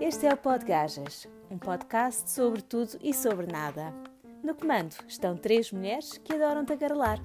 [0.00, 3.94] Este é o Podgajas, um podcast sobre tudo e sobre nada.
[4.42, 7.20] No comando estão três mulheres que adoram tagarelar.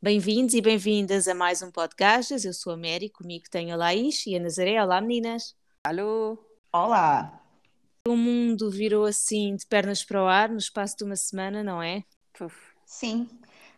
[0.00, 2.46] Bem-vindos e bem-vindas a mais um Podgajas.
[2.46, 4.82] Eu sou a Mary, comigo tenho a Laís e a Nazaré.
[4.82, 5.54] Olá, meninas.
[5.84, 6.42] Alô.
[6.72, 7.38] Olá.
[8.08, 11.82] O mundo virou assim de pernas para o ar no espaço de uma semana, não
[11.82, 12.02] é?
[12.86, 13.28] Sim.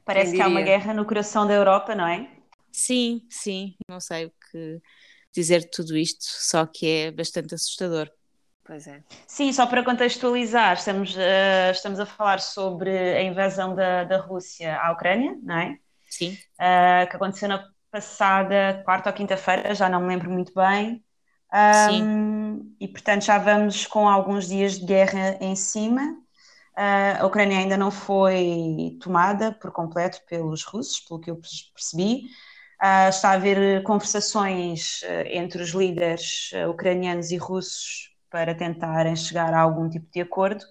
[0.07, 2.31] Parece que há uma guerra no coração da Europa, não é?
[2.73, 3.75] Sim, sim.
[3.89, 4.81] Não sei o que
[5.35, 8.09] dizer de tudo isto, só que é bastante assustador.
[8.65, 9.03] Pois é.
[9.27, 14.77] Sim, só para contextualizar, estamos, uh, estamos a falar sobre a invasão da, da Rússia
[14.77, 15.79] à Ucrânia, não é?
[16.09, 16.33] Sim.
[16.55, 21.05] Uh, que aconteceu na passada quarta ou quinta-feira, já não me lembro muito bem.
[21.53, 22.77] Um, Sim.
[22.81, 26.03] E portanto já vamos com alguns dias de guerra em cima.
[26.77, 31.41] Uh, a Ucrânia ainda não foi tomada por completo pelos russos, pelo que eu
[31.75, 32.25] percebi.
[32.83, 39.61] Uh, está a haver conversações entre os líderes ucranianos e russos para tentarem chegar a
[39.61, 40.63] algum tipo de acordo.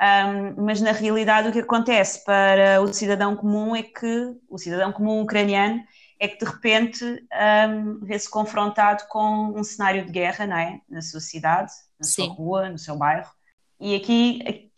[0.00, 4.92] Um, mas na realidade o que acontece para o cidadão comum é que o cidadão
[4.92, 5.80] comum ucraniano
[6.18, 10.80] é que de repente um, vê-se confrontado com um cenário de guerra, não é?
[10.88, 12.26] Na sua cidade, na Sim.
[12.26, 13.30] sua rua, no seu bairro.
[13.78, 14.70] E aqui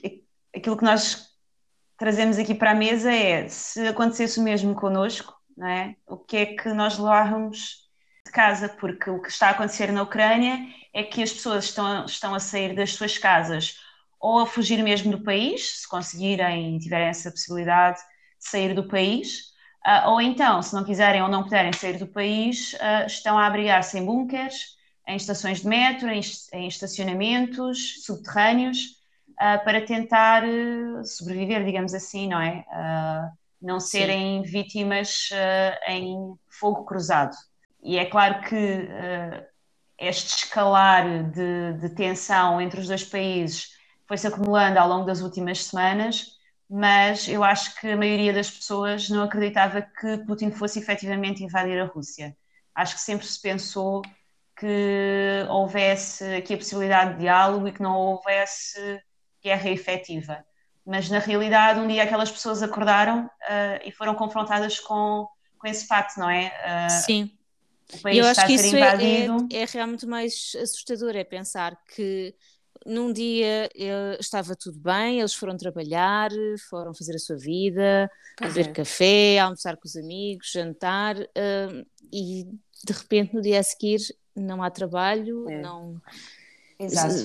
[0.57, 1.29] aquilo que nós
[1.99, 5.97] trazemos aqui para a mesa é se acontecesse o mesmo connosco, não é?
[6.07, 7.89] O que é que nós levávamos
[8.25, 8.69] de casa?
[8.69, 10.59] Porque o que está a acontecer na Ucrânia
[10.93, 13.79] é que as pessoas estão, estão a sair das suas casas
[14.19, 19.53] ou a fugir mesmo do país, se conseguirem, tiverem essa possibilidade de sair do país,
[19.87, 23.47] uh, ou então, se não quiserem ou não puderem sair do país, uh, estão a
[23.47, 24.75] abrigar-se em bunkers,
[25.07, 28.96] em estações de metro, em estacionamentos subterrâneos,
[29.41, 30.43] uh, para tentar
[31.05, 32.65] sobreviver, digamos assim, não é?
[33.61, 34.51] não serem Sim.
[34.51, 35.31] vítimas
[35.89, 37.35] em fogo cruzado.
[37.83, 38.89] E é claro que
[39.99, 43.71] este escalar de, de tensão entre os dois países
[44.07, 46.37] foi-se acumulando ao longo das últimas semanas,
[46.69, 51.81] mas eu acho que a maioria das pessoas não acreditava que Putin fosse efetivamente invadir
[51.81, 52.37] a Rússia.
[52.75, 54.03] Acho que sempre se pensou
[54.57, 59.01] que houvesse aqui a possibilidade de diálogo e que não houvesse
[59.47, 60.45] guerra efetiva.
[60.85, 65.27] Mas na realidade, um dia aquelas pessoas acordaram uh, e foram confrontadas com,
[65.59, 66.47] com esse facto, não é?
[66.47, 67.31] Uh, Sim.
[68.05, 72.35] eu acho que isso é, é, é realmente mais assustador, é pensar que
[72.85, 73.69] num dia
[74.21, 76.31] estava tudo bem, eles foram trabalhar,
[76.71, 78.09] foram fazer a sua vida,
[78.41, 78.73] beber é.
[78.73, 82.47] café, almoçar com os amigos, jantar, uh, e
[82.85, 84.01] de repente no dia a seguir
[84.37, 85.61] não há trabalho, é.
[85.61, 86.01] não,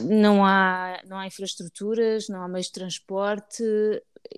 [0.05, 3.63] não, há, não há infraestruturas, não há meios de transporte,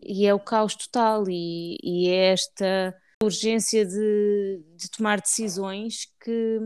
[0.02, 6.60] e é o caos total, e, e é esta urgência de, de tomar decisões que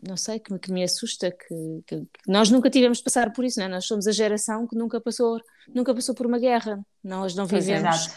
[0.00, 3.32] não sei, que me, que me assusta, que, que, que, nós nunca tivemos de passar
[3.32, 3.68] por isso, não é?
[3.68, 5.40] nós somos a geração que nunca passou,
[5.74, 8.08] nunca passou por uma guerra, nós não vivemos.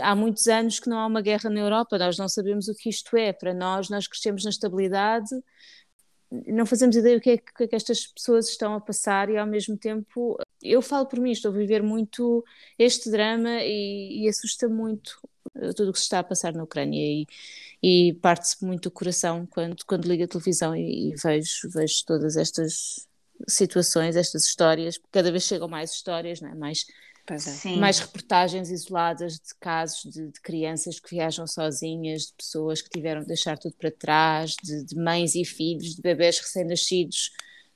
[0.00, 2.88] Há muitos anos que não há uma guerra na Europa, nós não sabemos o que
[2.88, 3.32] isto é.
[3.32, 5.30] Para nós, nós crescemos na estabilidade,
[6.30, 9.46] não fazemos ideia do que é que, que estas pessoas estão a passar e ao
[9.46, 12.44] mesmo tempo, eu falo por mim, estou a viver muito
[12.78, 15.18] este drama e, e assusta muito
[15.76, 17.26] tudo o que se está a passar na Ucrânia e,
[17.82, 22.36] e parte-se muito o coração quando, quando ligo a televisão e, e, vejo, vejo todas
[22.36, 23.06] estas
[23.46, 26.54] situações, estas histórias, cada vez chegam mais histórias, não é?
[26.54, 26.86] mais,
[27.34, 27.76] é.
[27.76, 33.20] mais reportagens isoladas de casos de, de, crianças que viajam sozinhas, de pessoas que tiveram
[33.20, 37.30] de deixar tudo para trás, de, de mães e filhos, de bebés recém-nascidos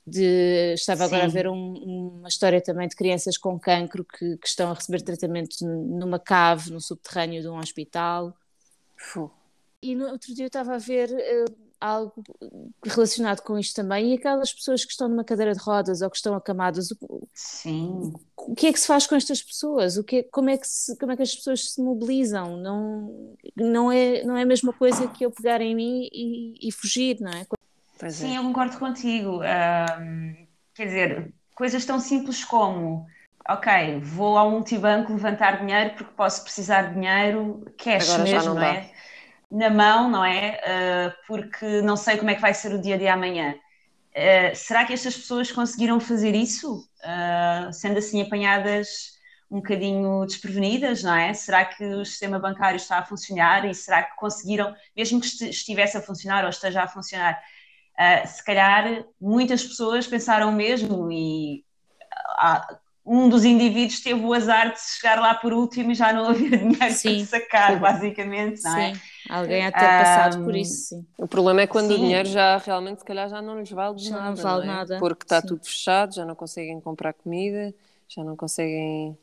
[0.05, 1.27] de, estava agora Sim.
[1.27, 5.01] a ver um, uma história também de crianças com cancro que, que, estão a receber
[5.01, 8.35] tratamento numa cave, no subterrâneo de um hospital.
[9.81, 12.13] E no outro dia eu estava a ver uh, algo
[12.85, 16.15] relacionado com isto também, e aquelas pessoas que estão numa cadeira de rodas ou que
[16.15, 16.87] estão acamadas,
[17.33, 18.13] Sim.
[18.37, 19.97] o que é que se faz com estas pessoas?
[19.97, 22.55] O que como, é que se, como é que as pessoas se mobilizam?
[22.55, 26.71] Não, não, é, não é a mesma coisa que eu pegar em mim e, e
[26.71, 27.45] fugir, não é?
[27.99, 28.37] Pois Sim, é.
[28.37, 29.41] eu concordo contigo.
[29.41, 33.05] Um, quer dizer, coisas tão simples como
[33.49, 38.55] ok, vou ao multibanco levantar dinheiro porque posso precisar de dinheiro, cash Agora mesmo, não,
[38.55, 38.89] não é?
[39.53, 40.59] Na mão, não é?
[40.65, 43.53] Uh, porque não sei como é que vai ser o dia de amanhã.
[44.11, 46.79] Uh, será que estas pessoas conseguiram fazer isso?
[47.03, 49.13] Uh, sendo assim apanhadas
[49.51, 51.35] um bocadinho desprevenidas, não é?
[51.35, 55.97] Será que o sistema bancário está a funcionar e será que conseguiram, mesmo que estivesse
[55.97, 57.39] a funcionar ou esteja a funcionar,
[58.25, 61.63] se calhar muitas pessoas pensaram mesmo e
[63.05, 66.57] um dos indivíduos teve o azar de chegar lá por último e já não haver
[66.57, 67.17] dinheiro sim.
[67.17, 68.93] para sacar, basicamente, não é?
[68.93, 71.05] Sim, alguém a ter passado um, por isso, sim.
[71.17, 71.93] O problema é quando sim.
[71.93, 74.29] o dinheiro já realmente, se calhar, já não lhes vale já nada.
[74.29, 74.75] Não vale não é?
[74.75, 74.99] nada.
[74.99, 75.47] Porque está sim.
[75.47, 77.73] tudo fechado, já não conseguem comprar comida,
[78.07, 79.17] já não conseguem.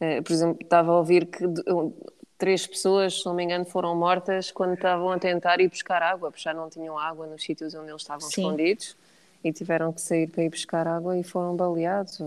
[0.00, 1.44] Uh, por exemplo, estava a ouvir que
[2.42, 6.28] três pessoas, se não me engano, foram mortas quando estavam a tentar ir buscar água,
[6.28, 8.96] porque já não tinham água nos sítios onde eles estavam escondidos
[9.44, 12.20] e tiveram que sair para ir buscar água e foram baleados.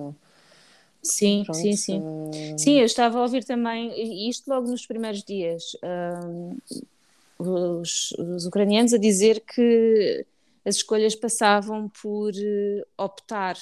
[1.01, 1.99] Sim, Pronto, sim, sim.
[1.99, 2.57] Uh...
[2.57, 5.75] Sim, eu estava a ouvir também, isto logo nos primeiros dias,
[7.37, 10.25] os, os, ucranianos a dizer que
[10.63, 13.55] as escolhas passavam por uh, optar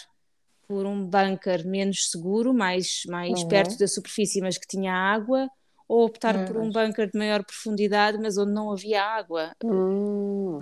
[0.67, 3.47] por um bunker menos seguro, mais, mais uhum.
[3.47, 5.49] perto da superfície, mas que tinha água,
[5.87, 6.45] ou optar uhum.
[6.45, 9.51] por um bunker de maior profundidade, mas onde não havia água.
[9.63, 10.59] Uhum.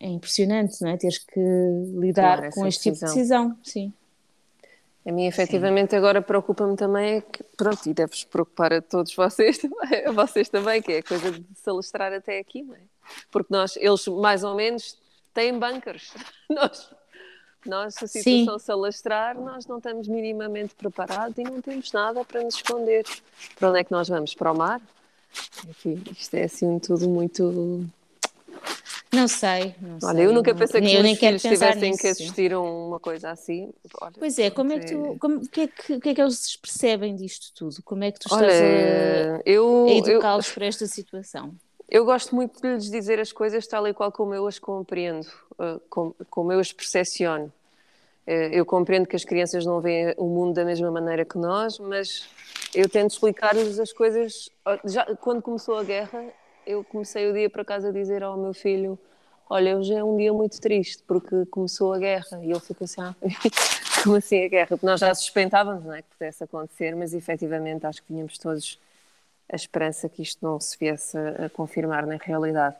[0.00, 0.96] É impressionante, não é?
[0.96, 1.40] Teres que
[1.98, 2.92] lidar claro, com este decisão.
[2.92, 3.92] tipo de decisão, sim.
[5.06, 5.96] A mim, efetivamente, Sim.
[5.96, 10.80] agora preocupa-me também, que, pronto, e deve-vos preocupar a todos vocês também, a vocês também,
[10.80, 12.80] que é a coisa de se alastrar até aqui, não é?
[13.30, 14.98] Porque nós, eles mais ou menos
[15.34, 16.14] têm bunkers.
[16.48, 16.90] Nós,
[17.66, 18.64] nós se a situação Sim.
[18.64, 23.04] se alastrar, nós não estamos minimamente preparados e não temos nada para nos esconder.
[23.58, 24.34] Para onde é que nós vamos?
[24.34, 24.82] Para o mar?
[25.66, 27.88] Enfim, isto é assim tudo muito
[29.14, 29.74] não sei.
[29.80, 32.00] Não Olha, sei, eu nunca pensei que os meus filhos tivessem nisso.
[32.00, 33.72] que assistir a uma coisa assim.
[34.00, 36.20] Olha, pois é, como é que tu, como, o, que é que, que é que
[36.20, 37.82] eles percebem disto tudo?
[37.82, 41.54] Como é que tu estás Olha, a, eu, a educá-los para esta situação?
[41.88, 45.26] Eu gosto muito de lhes dizer as coisas tal e qual como eu as compreendo,
[45.60, 47.52] eh, como, como eu as percepciono.
[48.26, 51.78] Eh, eu compreendo que as crianças não veem o mundo da mesma maneira que nós,
[51.78, 52.26] mas
[52.74, 54.48] eu tento explicar-lhes as coisas.
[54.84, 56.24] Já, quando começou a guerra,
[56.66, 58.98] eu comecei o dia para casa a dizer ao meu filho:
[59.48, 62.40] Olha, hoje é um dia muito triste porque começou a guerra.
[62.42, 63.14] E ele ficou assim: ah,
[64.02, 64.68] Como assim a guerra?
[64.68, 68.78] Porque nós já suspeitávamos não é, que pudesse acontecer, mas efetivamente acho que tínhamos todos
[69.50, 72.76] a esperança que isto não se viesse a confirmar na realidade.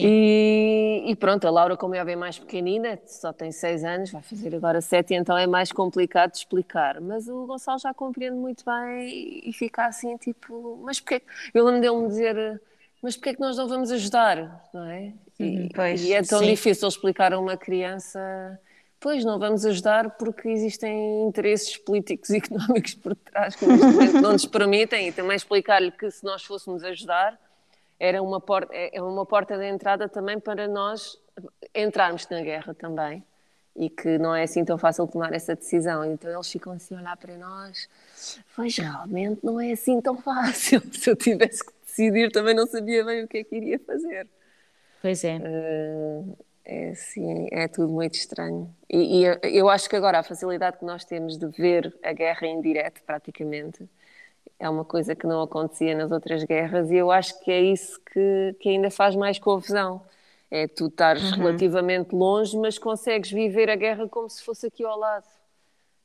[0.00, 4.20] E, e, pronto, a Laura, como é bem mais pequenina, só tem seis anos, vai
[4.20, 7.00] fazer agora sete, então é mais complicado de explicar.
[7.00, 11.22] Mas o Gonçalo já compreende muito bem e fica assim, tipo, mas porquê?
[11.54, 12.60] Eu lembro dele me dizer,
[13.00, 15.12] mas porquê é que nós não vamos ajudar, não é?
[15.38, 16.46] E, uhum, pois, e é tão sim.
[16.46, 18.58] difícil explicar a uma criança,
[18.98, 23.64] pois não vamos ajudar porque existem interesses políticos e económicos por trás que
[24.20, 27.38] não nos permitem, e também explicar-lhe que se nós fôssemos ajudar
[27.98, 31.18] era uma porta, é, é uma porta de entrada também para nós
[31.74, 33.22] entrarmos na guerra também
[33.74, 36.04] e que não é assim tão fácil tomar essa decisão.
[36.04, 37.88] Então eles ficam assim a olhar para nós,
[38.54, 40.80] pois realmente não é assim tão fácil.
[40.92, 44.26] Se eu tivesse que decidir, também não sabia bem o que é que iria fazer.
[45.02, 45.36] Pois é.
[45.36, 48.74] Uh, é assim, é tudo muito estranho.
[48.90, 52.46] E, e, eu acho que agora a facilidade que nós temos de ver a guerra
[52.46, 53.88] em direto, praticamente,
[54.58, 58.00] é uma coisa que não acontecia nas outras guerras e eu acho que é isso
[58.12, 60.02] que, que ainda faz mais confusão.
[60.50, 61.38] É tu estares uhum.
[61.38, 65.24] relativamente longe, mas consegues viver a guerra como se fosse aqui ao lado.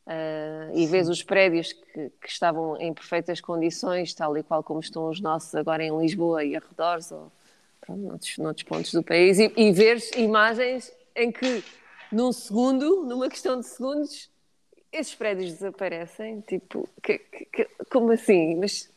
[0.08, 4.80] Uh, e vês os prédios que, que, estavam em perfeitas condições, tal e qual como
[4.80, 7.32] estão os nossos agora em Lisboa e arredores, ou
[7.80, 11.64] pronto, noutros, noutros pontos do país, e, e veres imagens em que,
[12.12, 14.31] num segundo, numa questão de segundos,
[14.92, 16.42] esses prédios desaparecem?
[16.42, 18.56] Tipo, que, que, como assim?
[18.56, 18.90] Mas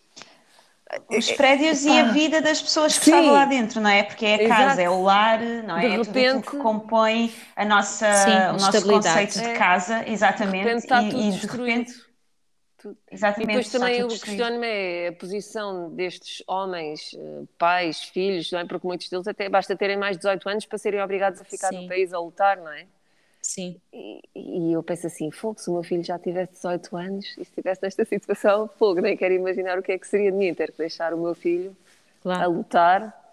[1.09, 3.13] os prédios e a vida das pessoas que Sim.
[3.13, 4.03] estavam lá dentro, não é?
[4.03, 4.63] Porque é a Exato.
[4.63, 5.89] casa, é o lar, não é?
[5.89, 10.53] De repente, é tudo que compõe a nossa, Sim, o nosso conceito de casa, exatamente.
[10.53, 12.15] De repente está e, tudo e de repente
[13.11, 13.43] Exatamente.
[13.43, 18.67] E depois também eu questiono-me é a posição destes homens, eh, pais, filhos, não é?
[18.67, 21.69] Porque muitos deles até basta terem mais de 18 anos para serem obrigados a ficar
[21.69, 21.83] Sim.
[21.83, 22.87] no país a lutar, não é?
[23.45, 23.77] Sim.
[23.93, 27.43] E, e, eu penso assim, fogo, se o meu filho já tivesse 18 anos e
[27.43, 30.73] estivesse nesta situação, fogo, nem quero imaginar o que é que seria de mim ter
[30.73, 31.77] que deixar o meu filho
[32.23, 32.43] claro.
[32.43, 33.25] a lutar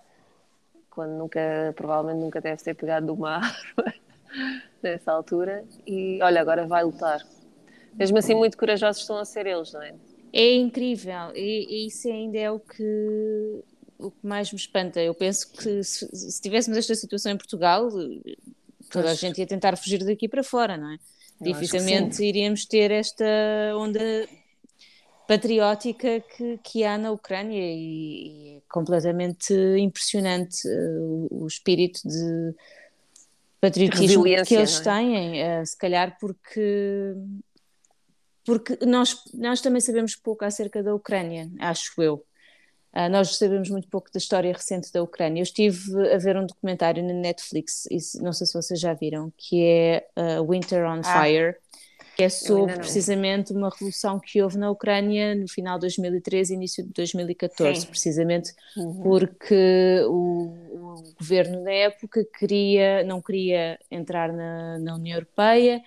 [0.90, 1.40] quando nunca,
[1.78, 3.94] provavelmente nunca deve ter pegado de uma arma
[4.84, 7.26] nessa altura e olha, agora vai lutar.
[7.94, 9.96] Mesmo assim, muito corajosos estão a ser eles, não é?
[10.34, 13.64] É incrível e, e isso ainda é o que,
[13.98, 15.02] o que mais me espanta.
[15.02, 17.90] Eu penso que se, se tivéssemos esta situação em Portugal,
[18.92, 20.96] toda a gente ia tentar fugir daqui para fora, não é?
[20.96, 23.26] Eu Dificilmente iríamos ter esta
[23.76, 24.28] onda
[25.28, 32.02] patriótica que, que há na Ucrânia e, e é completamente impressionante uh, o, o, espírito
[32.06, 32.54] de
[33.62, 34.84] patriotismo que eles é?
[34.84, 37.16] têm, uh, se calhar porque
[38.44, 42.26] porque nós, nós também sabemos pouco acerca da Ucrânia, acho eu.
[42.94, 45.40] Uh, nós sabemos muito pouco da história recente da Ucrânia.
[45.40, 49.32] Eu estive a ver um documentário na Netflix, isso, não sei se vocês já viram,
[49.38, 51.24] que é uh, Winter on ah.
[51.24, 51.56] Fire,
[52.16, 56.84] que é sobre precisamente uma revolução que houve na Ucrânia no final de 2013 início
[56.84, 57.88] de 2014, Sim.
[57.88, 59.02] precisamente uhum.
[59.02, 65.82] porque o, o, governo da época queria, não queria entrar na, na União Europeia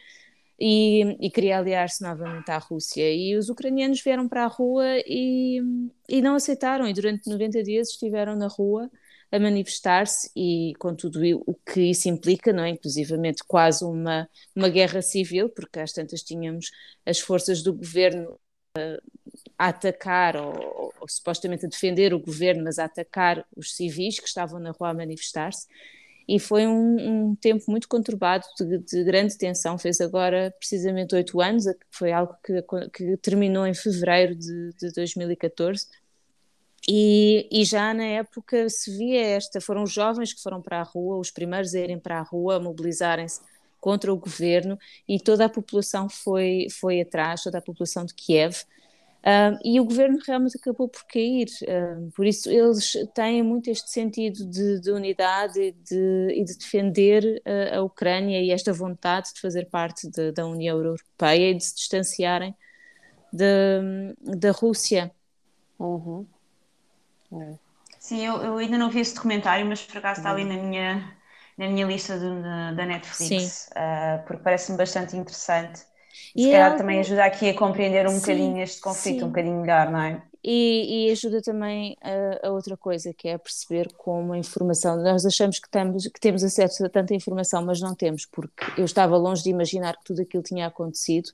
[0.58, 3.12] e, e queria aliar-se novamente à Rússia.
[3.12, 5.60] E os ucranianos vieram para a rua e,
[6.08, 8.90] e não aceitaram, e durante 90 dias estiveram na rua
[9.34, 12.68] a manifestar-se e com tudo o que isso implica, não é?
[12.70, 16.70] inclusivamente quase uma, uma guerra civil, porque às tantas tínhamos
[17.04, 18.38] as forças do governo
[18.78, 19.02] uh,
[19.58, 24.28] a atacar ou, ou, supostamente a defender o governo, mas a atacar os civis que
[24.28, 25.66] estavam na rua a manifestar-se.
[26.26, 29.76] E foi um, um, tempo muito conturbado, de, de, grande tensão.
[29.76, 32.62] Fez agora precisamente oito anos, foi algo que,
[32.92, 35.86] que terminou em fevereiro de, de 2014
[36.86, 40.82] e, e, já na época se via esta, foram os jovens que foram para a
[40.82, 43.40] rua, os primeiros a irem para a rua, a mobilizarem-se
[43.80, 44.78] contra o governo
[45.08, 48.64] e toda a população foi, foi atrás, toda a população de Kiev.
[49.24, 53.90] Uh, e o governo realmente acabou por cair, uh, por isso eles têm muito este
[53.90, 59.32] sentido de, de unidade e de, e de defender uh, a Ucrânia e esta vontade
[59.32, 62.54] de fazer parte de, da União Europeia e de se distanciarem
[63.32, 65.10] da Rússia.
[65.78, 66.26] Uhum.
[67.32, 67.54] É.
[67.98, 71.16] Sim, eu, eu, ainda não vi esse documentário, mas por acaso está ali na minha,
[71.56, 75.82] na minha lista do, na, da Netflix, uh, porque parece-me bastante interessante.
[76.34, 79.24] E se calhar também ajuda aqui a compreender um sim, bocadinho este conflito, sim.
[79.24, 80.22] um bocadinho melhor, não é?
[80.46, 84.96] E, e ajuda também a, a, outra coisa, que é perceber como a informação.
[85.02, 88.84] Nós achamos que temos, que temos acesso a tanta informação, mas não temos, porque eu
[88.84, 91.30] estava longe de imaginar que tudo aquilo tinha acontecido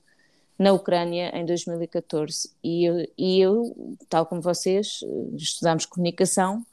[0.57, 2.51] na Ucrânia em 2014.
[2.63, 4.99] E eu, e eu tal como vocês,
[5.35, 6.65] estudámos comunicação,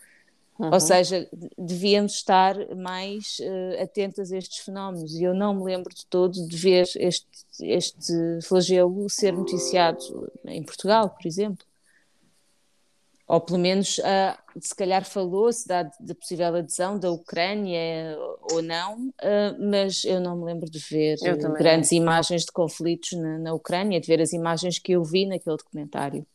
[0.58, 0.70] uhum.
[0.72, 5.14] ou seja, devíamos estar mais uh, atentas a estes fenómenos.
[5.14, 7.26] E eu não me lembro de todo de ver este,
[7.60, 8.12] este
[8.42, 11.68] flagelo ser noticiado em Portugal, por exemplo
[13.28, 18.16] ou pelo menos uh, se calhar falou-se da, da, possível adesão da Ucrânia
[18.50, 21.18] ou não, uh, mas eu não me lembro de ver
[21.58, 21.98] grandes não.
[21.98, 26.26] imagens de conflitos na, na, Ucrânia, de ver as imagens que eu vi naquele documentário.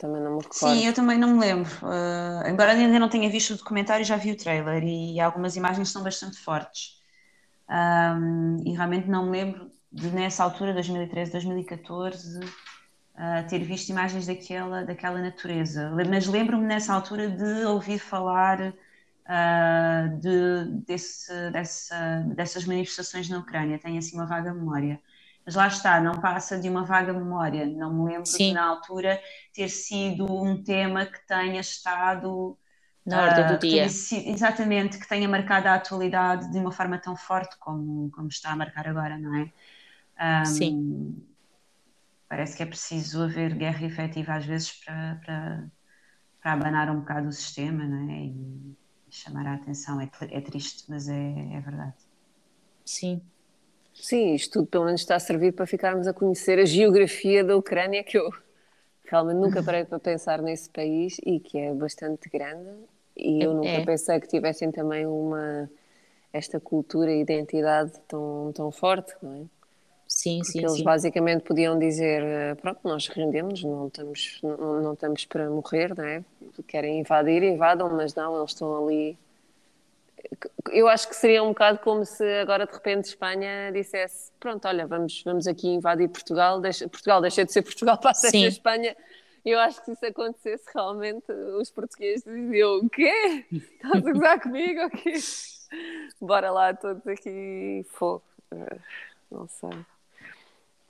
[0.00, 0.74] Também não me recordo.
[0.74, 1.70] Sim, eu também não me lembro.
[1.82, 5.90] Uh, embora ainda não tenha visto o documentário, já vi o trailer e algumas imagens
[5.90, 6.98] são bastante fortes.
[7.68, 14.26] Um, e realmente não me lembro de nessa altura, 2013, 2014 uh, ter visto imagens
[14.26, 15.90] daquela, daquela natureza.
[16.08, 23.78] Mas lembro-me nessa altura de ouvir falar uh, de, desse, dessa, dessas manifestações na Ucrânia,
[23.78, 24.98] tenho assim uma vaga memória.
[25.50, 27.66] Mas lá está, não passa de uma vaga memória.
[27.66, 28.48] Não me lembro Sim.
[28.48, 29.20] de, na altura,
[29.52, 32.56] ter sido um tema que tenha estado
[33.04, 33.88] na ordem do uh, dia.
[33.88, 38.52] Sido, exatamente, que tenha marcado a atualidade de uma forma tão forte como, como está
[38.52, 39.52] a marcar agora, não é?
[40.42, 41.26] Um, Sim
[42.28, 45.70] parece que é preciso haver guerra efetiva às vezes para, para,
[46.40, 48.26] para abanar um bocado o sistema não é?
[48.26, 48.76] e
[49.10, 50.00] chamar a atenção.
[50.00, 51.96] É, é triste, mas é, é verdade.
[52.84, 53.20] Sim.
[54.00, 57.56] Sim, isto tudo pelo menos está a servir para ficarmos a conhecer a geografia da
[57.56, 58.30] Ucrânia, que eu
[59.04, 62.70] realmente nunca parei para pensar nesse país e que é bastante grande.
[63.16, 63.84] E eu nunca é.
[63.84, 65.70] pensei que tivessem também uma
[66.32, 69.60] esta cultura e identidade tão, tão forte, não é?
[70.06, 70.82] Sim, Porque sim, eles sim.
[70.82, 76.04] basicamente podiam dizer, eh, pronto, nós rendemos, não estamos, não, não estamos para morrer, não
[76.04, 76.24] é?
[76.66, 79.16] Querem invadir, invadam, mas não, eles estão ali.
[80.72, 84.86] Eu acho que seria um bocado como se agora de repente Espanha dissesse, pronto, olha,
[84.86, 88.96] vamos, vamos aqui invadir Portugal, deixa, Portugal deixa de ser Portugal, passa a ser Espanha.
[89.44, 93.46] Eu acho que se isso acontecesse realmente, os portugueses diziam, o quê?
[93.50, 94.84] Estás a gozar comigo?
[94.84, 95.14] O quê?
[96.20, 98.22] Bora lá todos aqui, fogo.
[98.50, 98.76] Eh,
[99.30, 99.70] não sei.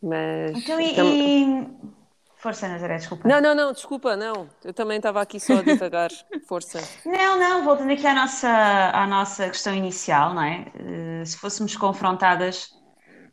[0.02, 0.56] Mas.
[0.56, 0.94] Então, e.
[0.98, 1.99] e...
[2.40, 3.28] Força, Nazaré, desculpa.
[3.28, 4.48] Não, não, não, desculpa, não.
[4.64, 6.08] Eu também estava aqui só a devagar.
[6.48, 6.80] Força.
[7.04, 10.66] Não, não, voltando aqui à nossa, à nossa questão inicial, não é?
[10.74, 12.70] Uh, se fôssemos confrontadas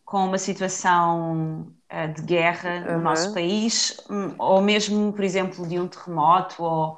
[0.04, 3.02] com uma situação uh, de guerra no uhum.
[3.02, 6.98] nosso país, um, ou mesmo, por exemplo, de um terremoto ou,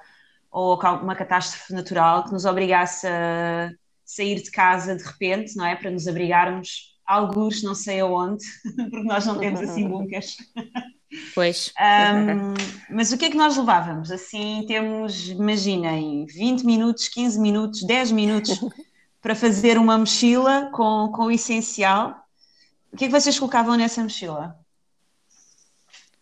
[0.49, 3.71] ou uma catástrofe natural que nos obrigasse a
[4.03, 5.75] sair de casa de repente, não é?
[5.75, 8.43] Para nos abrigarmos alguns não sei aonde,
[8.89, 10.37] porque nós não temos assim bunkers.
[11.33, 11.73] Pois.
[11.79, 12.53] Um,
[12.95, 14.11] mas o que é que nós levávamos?
[14.11, 18.59] Assim, temos, imaginem, 20 minutos, 15 minutos, 10 minutos
[19.21, 22.15] para fazer uma mochila com, com o essencial.
[22.91, 24.55] O que é que vocês colocavam nessa mochila?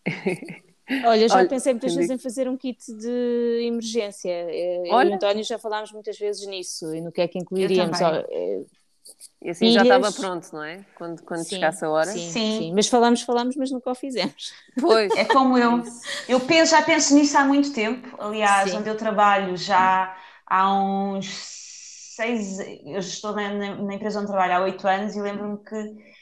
[1.04, 4.30] Olha, já Olha, pensei muitas vezes em fazer um kit de emergência.
[4.30, 5.08] Eu Olha.
[5.08, 7.98] e o António já falámos muitas vezes nisso e no que é que incluiríamos
[9.40, 10.84] E assim já estava pronto, não é?
[10.94, 12.10] Quando, quando sim, chegasse a hora.
[12.10, 12.72] Sim, sim, sim.
[12.74, 14.52] Mas falamos, falamos, mas nunca o fizemos.
[14.80, 15.12] Pois.
[15.16, 15.82] É como eu.
[16.28, 18.16] Eu penso, já penso nisso há muito tempo.
[18.20, 18.76] Aliás, sim.
[18.76, 21.26] onde eu trabalho já há uns
[22.16, 22.58] seis.
[22.84, 26.18] Eu estou na, na empresa onde trabalho há oito anos e lembro-me que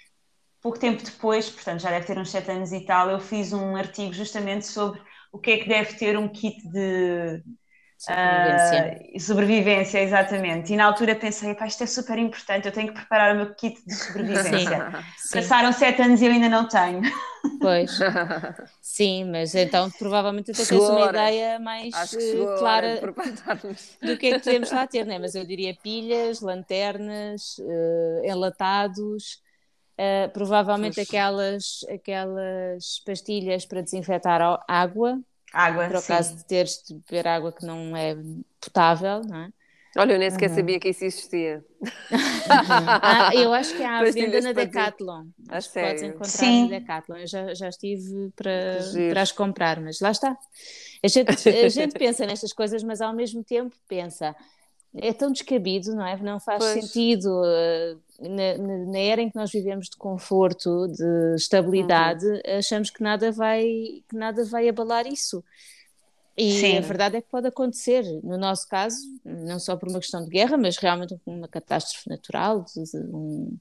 [0.61, 3.76] pouco tempo depois, portanto já deve ter uns sete anos e tal, eu fiz um
[3.76, 5.00] artigo justamente sobre
[5.33, 7.43] o que é que deve ter um kit de
[7.99, 9.00] Sobrevivência.
[9.15, 10.73] Uh, sobrevivência, exatamente.
[10.73, 13.55] E na altura pensei, pá, isto é super importante, eu tenho que preparar o meu
[13.55, 14.93] kit de sobrevivência.
[15.17, 17.00] Sim, Passaram sete anos e eu ainda não tenho.
[17.59, 17.99] Pois,
[18.83, 23.00] sim, mas então provavelmente até tens uma ideia mais eh, clara
[24.03, 25.19] do que é que podemos lá ter, né?
[25.19, 29.41] mas eu diria pilhas, lanternas, uh, enlatados,
[29.99, 35.19] uh, provavelmente aquelas, aquelas pastilhas para desinfetar água,
[35.53, 36.09] Água, Para o sim.
[36.09, 38.17] caso de teres de beber água que não é
[38.61, 39.49] potável, não é?
[39.99, 40.57] Olha, eu nem sequer uhum.
[40.57, 41.65] sabia que isso existia.
[43.03, 45.25] ah, eu acho que há a venda na Decathlon.
[45.49, 45.88] A acho sério?
[45.88, 46.62] podes encontrar Sim.
[46.65, 47.17] na Decathlon.
[47.17, 48.79] Eu já, já estive para,
[49.11, 50.37] para as comprar, mas lá está.
[51.03, 54.37] A gente, a gente pensa nestas coisas, mas ao mesmo tempo pensa
[54.95, 56.17] é tão descabido, não é?
[56.17, 56.85] Não faz pois.
[56.85, 57.31] sentido.
[58.20, 62.40] Na, na, era em que nós vivemos de conforto, de estabilidade, uhum.
[62.58, 63.64] achamos que nada vai
[64.08, 65.44] que nada vai abalar isso.
[66.37, 66.76] E Sim.
[66.76, 70.28] a verdade é que pode acontecer, no nosso caso, não só por uma questão de
[70.28, 73.56] guerra, mas realmente uma catástrofe natural, um,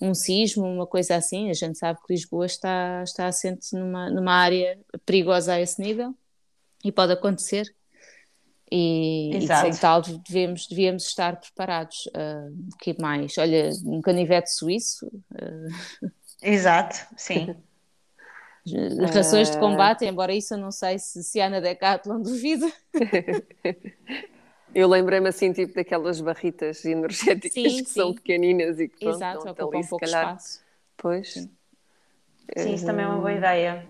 [0.00, 1.50] um sismo, uma coisa assim.
[1.50, 6.14] A gente sabe que Lisboa está, está assente numa, numa área perigosa a esse nível
[6.84, 7.74] e pode acontecer
[8.70, 12.06] e, e sem tal devemos, devíamos estar preparados.
[12.06, 13.36] Uh, o que mais?
[13.36, 15.06] Olha, um canivete suíço.
[15.32, 16.10] Uh...
[16.40, 17.56] Exato, sim.
[19.12, 22.70] Rações de combate, embora isso eu não sei se, se há na Decathlon, duvido.
[24.72, 27.84] Eu lembrei-me assim, tipo, daquelas barritas energéticas sim, que sim.
[27.84, 30.24] são pequeninas e que pronto, Exato, ocupam ali, um pouco calhar.
[30.26, 30.62] espaço.
[30.96, 31.32] Pois.
[31.32, 31.50] Sim.
[32.56, 33.84] sim, isso também é uma boa ideia.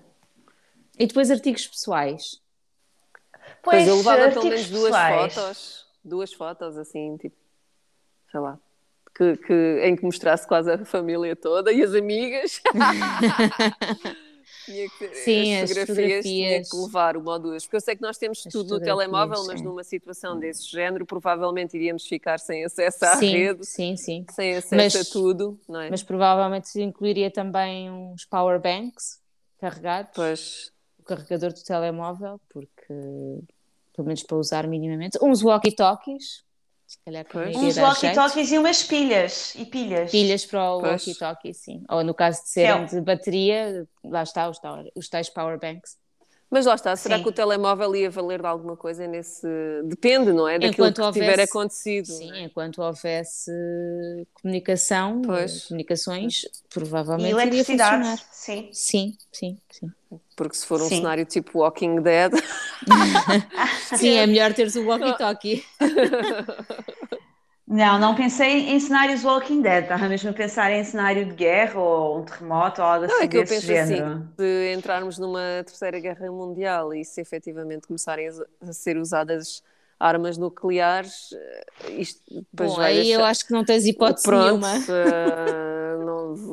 [0.99, 2.41] E depois artigos pessoais.
[3.63, 5.35] Pois, eu levava pelo menos duas pessoais.
[5.35, 7.37] fotos, duas fotos assim, tipo,
[8.31, 8.59] sei lá,
[9.15, 12.63] que, que, em que mostrasse quase a família toda e as amigas.
[14.65, 17.81] tinha que, Sim, as, as fotografias, fotografias, tinha que levar uma ou duas, porque eu
[17.81, 22.07] sei que nós temos as tudo no telemóvel, mas numa situação desse género, provavelmente iríamos
[22.07, 24.25] ficar sem acesso à sim, rede, sim, sim.
[24.31, 25.91] sem acesso mas, a tudo, não é?
[25.91, 29.21] Mas provavelmente incluiria também uns power banks
[29.59, 30.13] carregados.
[30.15, 30.73] Pois,
[31.17, 32.95] carregador do telemóvel, porque
[33.95, 36.45] pelo menos para usar minimamente, uns walkie-talkies,
[36.87, 40.11] se calhar uns walkie-talkies e umas pilhas e pilhas.
[40.11, 41.85] Pilhas para o walkie-talkie, sim.
[41.89, 44.59] Ou no caso de serem de bateria, lá está os,
[44.97, 45.97] os tais power banks.
[46.51, 47.23] Mas lá está, será sim.
[47.23, 49.47] que o telemóvel ia valer de alguma coisa nesse.
[49.85, 50.55] Depende, não é?
[50.59, 52.07] Daquilo enquanto que houvesse, tiver acontecido.
[52.07, 52.41] Sim, é?
[52.43, 53.53] enquanto houvesse
[54.35, 55.67] comunicação, pois.
[55.67, 58.19] comunicações, provavelmente e iria funcionar.
[58.33, 58.69] Sim.
[58.73, 59.93] Sim, sim, sim.
[60.41, 60.97] Porque se for um sim.
[60.97, 62.33] cenário tipo Walking Dead.
[63.95, 65.63] sim, é melhor teres o walkie-talkie.
[67.69, 71.79] Não, não pensei em cenários Walking Dead, estava mesmo a pensar em cenário de guerra
[71.79, 73.15] ou um terremoto ou algo assim.
[73.15, 74.07] Não, é que eu penso assim, género.
[74.07, 78.29] assim, se entrarmos numa terceira guerra mundial e se efetivamente começarem
[78.61, 79.63] a ser usadas
[80.01, 83.21] armas nucleares, eh, isto depois Bom, vai aí deixar...
[83.21, 84.75] eu acho que não tens hipótese Pronto, nenhuma.
[84.79, 85.80] Uh,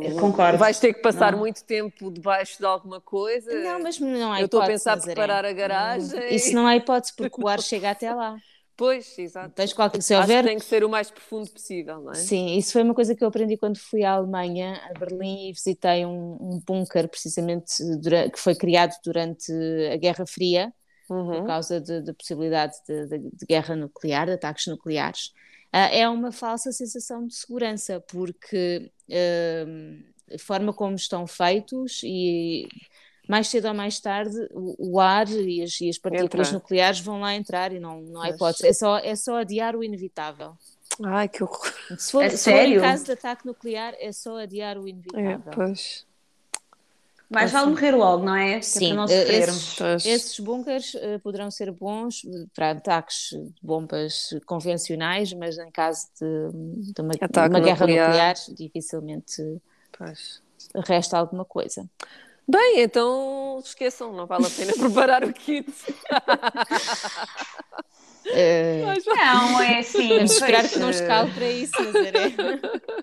[0.02, 0.58] eu concordo.
[0.58, 1.40] Vais ter que passar não.
[1.40, 3.54] muito tempo debaixo de alguma coisa.
[3.54, 4.42] Não, mas não há hipótese.
[4.42, 6.36] Eu estou a pensar preparar a garagem.
[6.36, 8.38] Isso não há hipótese, porque o ar chega até lá.
[8.78, 9.56] Pois, exato.
[9.56, 10.38] Tens qualquer, se houver...
[10.38, 12.16] Acho que tem que ser o mais profundo possível, não é?
[12.16, 15.52] Sim, isso foi uma coisa que eu aprendi quando fui à Alemanha, a Berlim, e
[15.52, 19.52] visitei um, um bunker, precisamente, durante, que foi criado durante
[19.92, 20.72] a Guerra Fria,
[21.10, 21.40] uhum.
[21.40, 25.32] por causa da possibilidade de, de, de, guerra nuclear, de ataques nucleares.
[25.74, 32.68] Uh, é uma falsa sensação de segurança, porque uh, a forma como estão feitos e
[33.28, 36.60] mais cedo ou mais tarde o, o ar e as, e as partículas Entra.
[36.60, 38.68] nucleares vão lá entrar e não, não há hipótese.
[38.68, 40.58] É só, é só adiar o inevitável.
[41.04, 41.74] Ai, que horror.
[41.98, 45.32] Se for, é se for em caso de ataque nuclear, é só adiar o inevitável.
[45.32, 46.06] É, pois.
[47.30, 48.62] Mais vale morrer logo, não é?
[48.62, 52.22] Sim, para eh, esses, esses bunkers uh, poderão ser bons
[52.56, 57.12] para ataques de bombas convencionais, mas em caso de, de uma,
[57.48, 59.42] uma guerra nuclear, dificilmente
[59.98, 60.42] pois.
[60.86, 61.86] resta alguma coisa.
[62.48, 65.70] Bem, então esqueçam, não vale a pena preparar o kit.
[68.30, 68.84] É...
[69.06, 70.10] Não, é assim.
[70.10, 72.34] Vamos esperar que não escale para isso, Nazaré.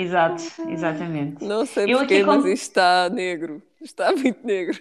[0.00, 1.44] Exato, exatamente.
[1.44, 3.62] Não sei porquê, mas isto está negro.
[3.80, 4.80] Está muito negro.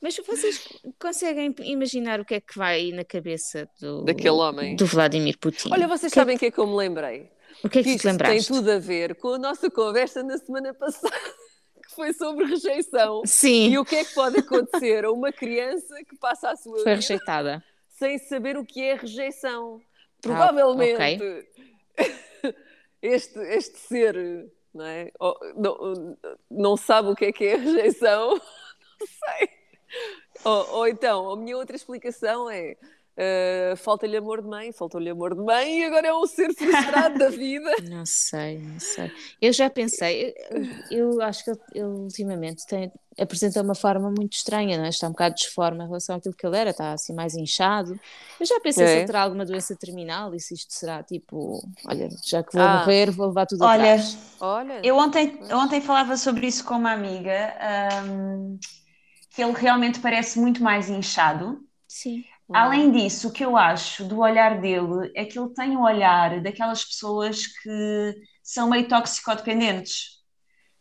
[0.00, 4.76] Mas vocês conseguem imaginar o que é que vai na cabeça do, Daquele homem.
[4.76, 5.70] do Vladimir Putin?
[5.72, 6.18] Olha, vocês que...
[6.18, 7.30] sabem o que é que eu me lembrei?
[7.64, 8.48] O que é que, que te lembraste?
[8.48, 11.16] Tem tudo a ver com a nossa conversa na semana passada,
[11.82, 13.22] que foi sobre rejeição.
[13.24, 13.70] Sim.
[13.70, 16.84] E o que é que pode acontecer a uma criança que passa a sua foi
[16.84, 17.64] vida rejeitada.
[17.88, 19.80] sem saber o que é rejeição?
[20.20, 22.18] Provavelmente ah, okay.
[23.02, 25.10] este, este ser não, é?
[25.56, 26.16] não,
[26.50, 28.30] não sabe o que é que é rejeição,
[29.00, 29.48] não sei.
[30.44, 32.76] Ou, ou então, a minha outra explicação é
[33.18, 37.18] Uh, falta-lhe amor de mãe, faltou-lhe amor de mãe e agora é um ser frustrado
[37.18, 37.68] da vida.
[37.90, 39.10] Não sei, não sei.
[39.42, 40.32] Eu já pensei,
[40.88, 44.88] eu, eu acho que ele, ele, ultimamente tem, apresenta uma forma muito estranha, não é?
[44.90, 47.98] está um bocado desforma em relação àquilo que ele era, está assim mais inchado.
[48.38, 48.86] Eu já pensei é.
[48.86, 52.62] se ele terá alguma doença terminal e se isto será tipo, olha, já que vou
[52.62, 52.78] ah.
[52.78, 54.16] morrer, vou levar tudo olha, atrás.
[54.38, 57.52] Olha, eu ontem, ontem falava sobre isso com uma amiga,
[58.06, 58.60] um,
[59.34, 61.60] que ele realmente parece muito mais inchado.
[61.88, 62.22] Sim.
[62.52, 66.40] Além disso, o que eu acho do olhar dele é que ele tem o olhar
[66.40, 70.18] daquelas pessoas que são meio toxicodependentes.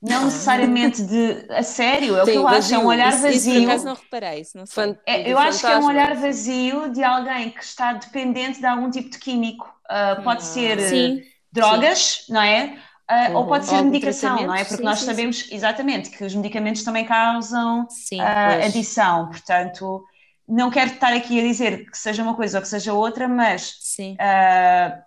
[0.01, 0.25] Não ah.
[0.25, 2.59] necessariamente de a sério, é o Sim, que eu vazio.
[2.59, 3.37] acho, é um olhar isso, vazio.
[3.37, 4.97] Isso, por acaso não reparei, isso não sei.
[5.05, 8.89] É, eu acho que é um olhar vazio de alguém que está dependente de algum
[8.89, 9.65] tipo de químico.
[9.89, 10.45] Uh, pode ah.
[10.45, 11.21] ser Sim.
[11.51, 12.33] drogas, Sim.
[12.33, 12.77] não é?
[13.09, 13.35] Uh, uhum.
[13.37, 14.63] Ou pode ser ou medicação, não é?
[14.63, 20.05] Porque nós sabemos exatamente que os medicamentos também causam uh, adição, portanto
[20.47, 23.95] não quero estar aqui a dizer que seja uma coisa ou que seja outra, mas
[23.99, 25.03] uh,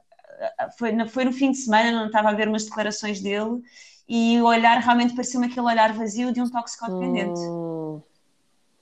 [0.78, 3.62] foi, no, foi no fim de semana, não estava a ver umas declarações dele
[4.08, 7.40] e o olhar realmente pareceu-me aquele olhar vazio de um toxicodependente.
[7.40, 8.02] Hum.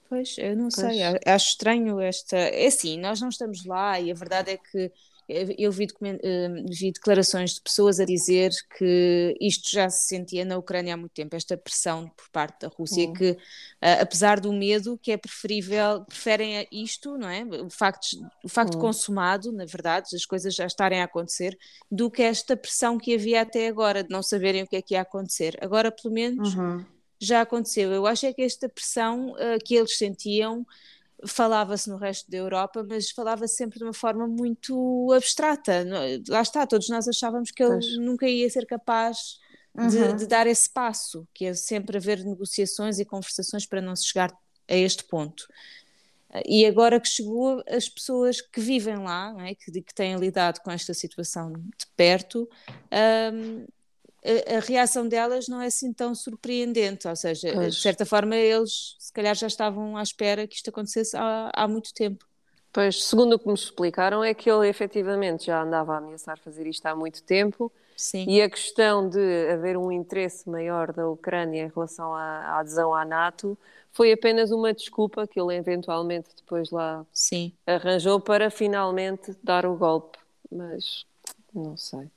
[0.09, 0.73] Pois, eu não pois.
[0.73, 2.35] sei, acho estranho esta.
[2.35, 4.91] É assim, nós não estamos lá e a verdade é que
[5.57, 10.57] eu vi, hum, vi, declarações de pessoas a dizer que isto já se sentia na
[10.57, 13.13] Ucrânia há muito tempo, esta pressão por parte da Rússia, uhum.
[13.13, 13.37] que
[13.79, 17.43] apesar do medo, que é preferível, preferem isto, não é?
[17.43, 18.07] O facto,
[18.43, 18.81] o facto uhum.
[18.81, 21.57] consumado, na verdade, as coisas já estarem a acontecer,
[21.91, 24.95] do que esta pressão que havia até agora, de não saberem o que é que
[24.95, 25.57] ia acontecer.
[25.61, 26.83] Agora, pelo menos, uhum.
[27.19, 27.91] já aconteceu.
[27.91, 30.65] Eu acho é que esta pressão uh, que eles sentiam
[31.25, 35.85] falava-se no resto da Europa, mas falava-se sempre de uma forma muito abstrata.
[36.27, 37.97] Lá está, todos nós achávamos que ele pois.
[37.97, 39.39] nunca ia ser capaz
[39.75, 40.15] de, uhum.
[40.15, 44.31] de, dar esse passo, que é sempre haver negociações e conversações para não se chegar
[44.67, 45.47] a este ponto.
[46.45, 49.55] E agora que chegou, as pessoas que vivem lá, é?
[49.55, 52.47] que, que, têm lidado com esta situação de perto,
[53.33, 53.65] um,
[54.23, 57.75] a, a, reação delas não é assim tão surpreendente, ou seja, pois.
[57.75, 61.67] de certa forma eles se calhar já estavam à espera que isto acontecesse há, há
[61.67, 62.25] muito tempo.
[62.71, 66.67] Pois, segundo o que me explicaram, é que ele efetivamente já andava a ameaçar fazer
[66.67, 67.71] isto há muito tempo.
[67.97, 68.25] Sim.
[68.29, 72.93] E a questão de haver um interesse maior da Ucrânia em relação à, à adesão
[72.93, 73.57] à NATO
[73.91, 77.51] foi apenas uma desculpa que ele eventualmente depois lá Sim.
[77.65, 80.17] arranjou para finalmente dar o golpe.
[80.51, 81.05] Mas
[81.53, 82.07] não sei.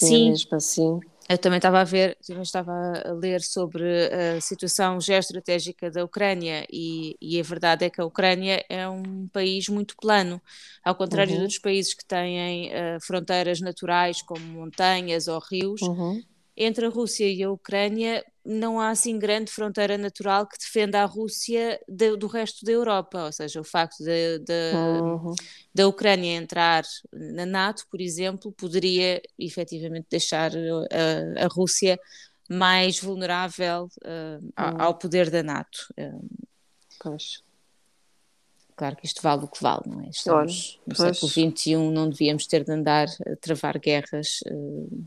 [0.00, 0.26] Sim, Sim.
[0.26, 1.00] É mesmo assim.
[1.28, 2.72] Eu também estava a ver, também estava
[3.04, 8.04] a ler sobre a situação geoestratégica da Ucrânia e, e a verdade é que a
[8.04, 10.42] Ucrânia é um país muito plano,
[10.84, 11.36] ao contrário uhum.
[11.36, 15.80] de outros países que têm uh, fronteiras naturais como montanhas ou rios.
[15.82, 16.20] Uhum
[16.56, 21.04] entre a Rússia e a Ucrânia não há assim grande fronteira natural que defenda a
[21.04, 25.34] Rússia de, do resto da Europa, ou seja, o facto de, de, uhum.
[25.74, 31.98] da Ucrânia entrar na NATO, por exemplo, poderia efetivamente deixar a, a Rússia
[32.48, 34.80] mais vulnerável uh, uhum.
[34.80, 35.86] ao poder da NATO.
[35.98, 36.28] Uh,
[37.00, 37.42] pois.
[38.74, 40.08] Claro que isto vale o que vale, não é?
[40.08, 44.40] Estamos no século XXI, não devíamos ter de andar a travar guerras.
[44.46, 45.04] Uh,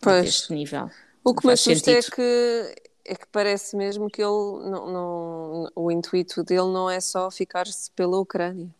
[0.00, 0.24] pois.
[0.24, 0.90] deste nível.
[1.24, 5.90] O que me assusta é que, é que parece mesmo que ele não, não, o
[5.90, 8.74] intuito dele não é só ficar-se pela Ucrânia.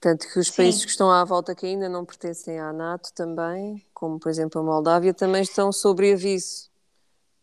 [0.00, 0.56] Tanto que os Sim.
[0.56, 4.60] países que estão à volta que ainda não pertencem à NATO também, como por exemplo
[4.60, 6.68] a Moldávia, também estão sobre aviso.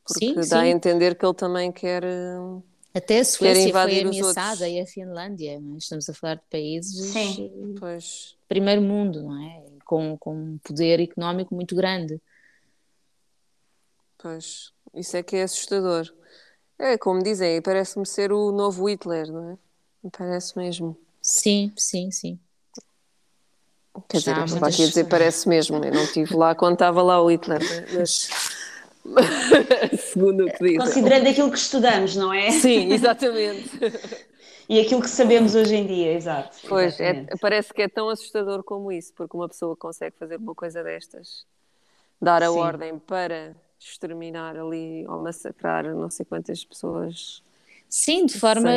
[0.05, 0.55] Porque sim, dá sim.
[0.55, 2.03] a entender que ele também quer.
[2.93, 5.59] Até a Suécia foi ameaçada e a Finlândia, é?
[5.77, 7.75] estamos a falar de países sim.
[7.79, 8.35] Pois.
[8.47, 9.63] primeiro mundo, não é?
[9.85, 12.19] Com, com um poder económico muito grande.
[14.21, 16.05] Pois, isso é que é assustador.
[16.77, 20.10] É, como dizem, parece-me ser o novo Hitler, não é?
[20.17, 20.97] Parece mesmo.
[21.21, 22.39] Sim, sim, sim.
[24.08, 27.01] Quer dizer, eu estava aqui a dizer parece mesmo, eu não estive lá quando estava
[27.01, 27.60] lá o Hitler,
[27.93, 28.29] mas...
[30.12, 30.77] Segundo o que dizem.
[30.77, 32.51] Considerando aquilo que estudamos, não é?
[32.51, 33.71] Sim, exatamente.
[34.67, 36.58] e aquilo que sabemos hoje em dia, exato.
[36.67, 40.53] Pois, é, parece que é tão assustador como isso, porque uma pessoa consegue fazer uma
[40.53, 41.45] coisa destas,
[42.21, 42.58] dar a Sim.
[42.58, 47.43] ordem para exterminar ali ou massacrar não sei quantas pessoas.
[47.87, 48.69] Sim, de forma.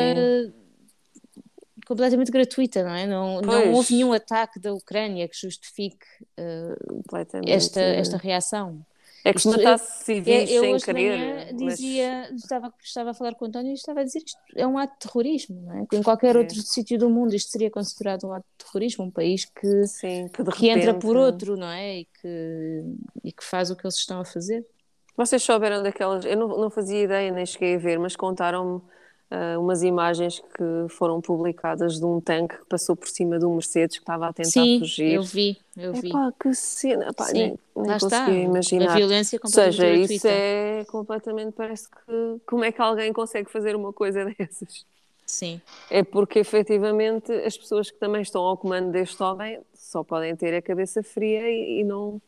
[1.87, 3.07] Completamente gratuita, não é?
[3.07, 6.07] Não, não houve nenhum ataque da Ucrânia que justifique
[6.39, 8.85] uh, esta, esta reação.
[9.25, 11.55] É que se matasse civis eu, eu sem querer.
[11.55, 12.43] Dizia, mas...
[12.43, 14.77] estava, estava a falar com o António e estava a dizer que isto é um
[14.77, 15.87] ato de terrorismo, não é?
[15.93, 16.39] Em qualquer é.
[16.39, 20.29] outro sítio do mundo isto seria considerado um ato de terrorismo, um país que, Sim,
[20.29, 22.01] que, repente, que entra por outro, não é?
[22.01, 22.85] E que,
[23.23, 24.67] e que faz o que eles estão a fazer.
[25.17, 26.25] Vocês souberam daquelas.
[26.25, 30.89] Eu não, não fazia ideia, nem cheguei a ver, mas contaram-me uh, umas imagens que
[30.95, 34.33] foram publicadas de um tanque que passou por cima de um Mercedes que estava a
[34.33, 35.15] tentar Sim, fugir.
[35.15, 36.09] eu vi, eu vi.
[36.09, 38.31] Epá, que cena, Epá, Sim, nem, nem está.
[38.31, 38.93] imaginar.
[38.93, 40.15] A violência completamente Ou seja, gratuita.
[40.15, 44.85] isso é completamente, parece que, como é que alguém consegue fazer uma coisa dessas?
[45.27, 45.61] Sim.
[45.91, 50.55] É porque efetivamente as pessoas que também estão ao comando deste homem só podem ter
[50.55, 52.21] a cabeça fria e, e não,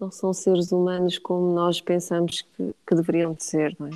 [0.00, 3.90] não são seres humanos como nós pensamos que, que deveriam de ser, não é?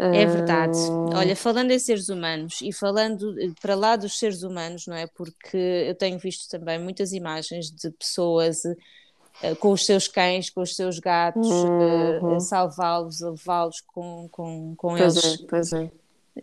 [0.00, 0.78] É verdade.
[1.14, 5.06] Olha, falando em seres humanos e falando para lá dos seres humanos, não é?
[5.06, 10.62] Porque eu tenho visto também muitas imagens de pessoas uh, com os seus cães, com
[10.62, 12.36] os seus gatos, uhum.
[12.36, 15.90] uh, salvá-los, levá-los com, com, com pois eles é, pois é.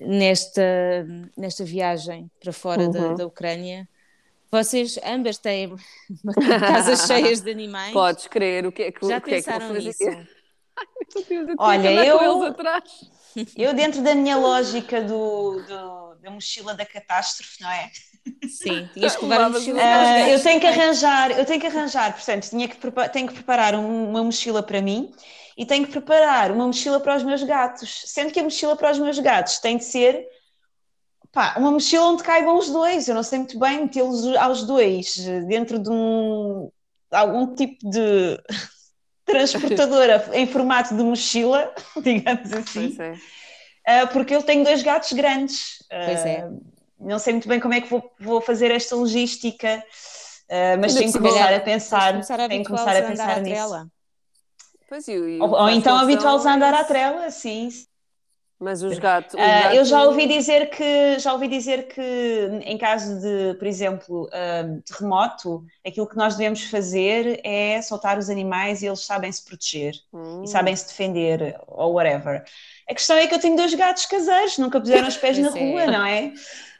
[0.01, 2.91] Nesta, nesta viagem para fora uhum.
[2.91, 3.89] da, da Ucrânia.
[4.51, 5.75] Vocês ambas têm
[6.59, 7.93] casas cheias de animais.
[7.93, 10.03] Podes crer o que é que, Já o que, é que pensaram nisso?
[10.07, 12.19] Ai, Deus, eu Olha, eu,
[13.55, 17.89] eu dentro da minha lógica do, do, da mochila da catástrofe, não é?
[18.47, 22.13] Sim, tinhas que levar a mochila uh, Eu tenho que arranjar, eu tenho que arranjar,
[22.13, 22.77] portanto, tinha que,
[23.11, 25.11] tenho que preparar uma mochila para mim
[25.57, 28.91] e tenho que preparar uma mochila para os meus gatos, sendo que a mochila para
[28.91, 30.27] os meus gatos tem de ser
[31.31, 33.07] pá, uma mochila onde caibam os dois.
[33.07, 35.15] Eu não sei muito bem metê-los aos dois
[35.47, 36.71] dentro de um
[37.11, 38.39] algum tipo de
[39.25, 42.93] transportadora em formato de mochila, digamos assim.
[42.95, 43.13] Pois é.
[43.87, 45.83] Uh, porque eu tenho dois gatos grandes.
[45.89, 46.49] Pois é.
[46.99, 49.83] Não sei muito bem como é que vou, vou fazer esta logística,
[50.49, 53.91] uh, mas tenho que começar a pensar, começar tenho que começar a pensar nisso.
[54.89, 57.69] Pois, e, e ou, ou então habituá-los a andar à trela, sim.
[58.59, 59.35] Mas os gatos.
[59.35, 59.75] Uh, gato...
[59.75, 62.01] Eu já ouvi dizer que já ouvi dizer que
[62.63, 68.29] em caso de, por exemplo, uh, terremoto, aquilo que nós devemos fazer é soltar os
[68.29, 70.43] animais e eles sabem se proteger hum.
[70.43, 72.43] e sabem se defender ou whatever.
[72.89, 75.85] A questão é que eu tenho dois gatos caseiros, nunca puseram os pés na rua,
[75.85, 76.33] não é?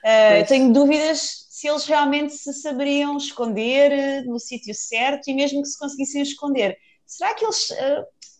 [0.04, 5.68] Uh, tenho dúvidas se eles realmente se saberiam esconder no sítio certo e mesmo que
[5.68, 7.70] se conseguissem esconder, será que eles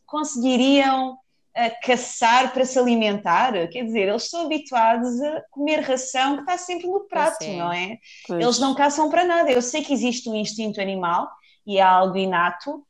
[0.06, 1.18] conseguiriam
[1.58, 6.56] a caçar para se alimentar, quer dizer, eles estão habituados a comer ração que está
[6.56, 7.58] sempre no prato, é.
[7.58, 7.98] não é?
[8.28, 8.44] Pois.
[8.44, 9.52] Eles não caçam para nada.
[9.52, 11.28] Eu sei que existe um instinto animal
[11.66, 12.86] e é algo inato.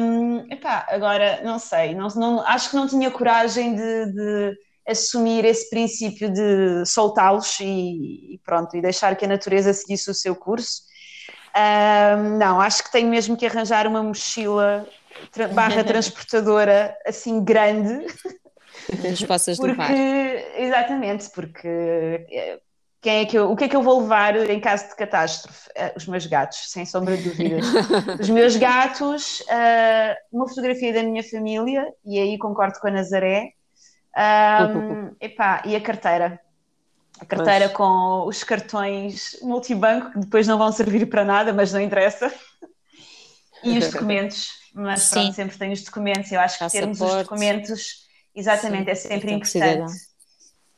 [0.00, 5.44] Um, epá, agora, não sei, não, não, acho que não tinha coragem de, de assumir
[5.44, 10.34] esse princípio de soltá-los e, e, pronto, e deixar que a natureza seguisse o seu
[10.34, 10.82] curso.
[11.54, 14.88] Um, não, acho que tenho mesmo que arranjar uma mochila
[15.52, 18.06] barra transportadora assim grande.
[19.10, 19.90] As possas porque, levar.
[20.58, 22.60] Exatamente, porque eh,
[23.04, 25.68] quem é que eu, o que é que eu vou levar em caso de catástrofe?
[25.70, 27.66] Uh, os meus gatos, sem sombra de dúvidas.
[28.18, 33.52] os meus gatos, uh, uma fotografia da minha família, e aí concordo com a Nazaré,
[34.16, 36.40] um, epá, e a carteira.
[37.20, 37.76] A carteira mas...
[37.76, 42.32] com os cartões multibanco, que depois não vão servir para nada, mas não interessa.
[43.66, 45.14] E os documentos mas Sim.
[45.14, 46.30] pronto, sempre tem os documentos.
[46.32, 49.92] Eu acho que termos os documentos, exatamente, Sim, é sempre importante.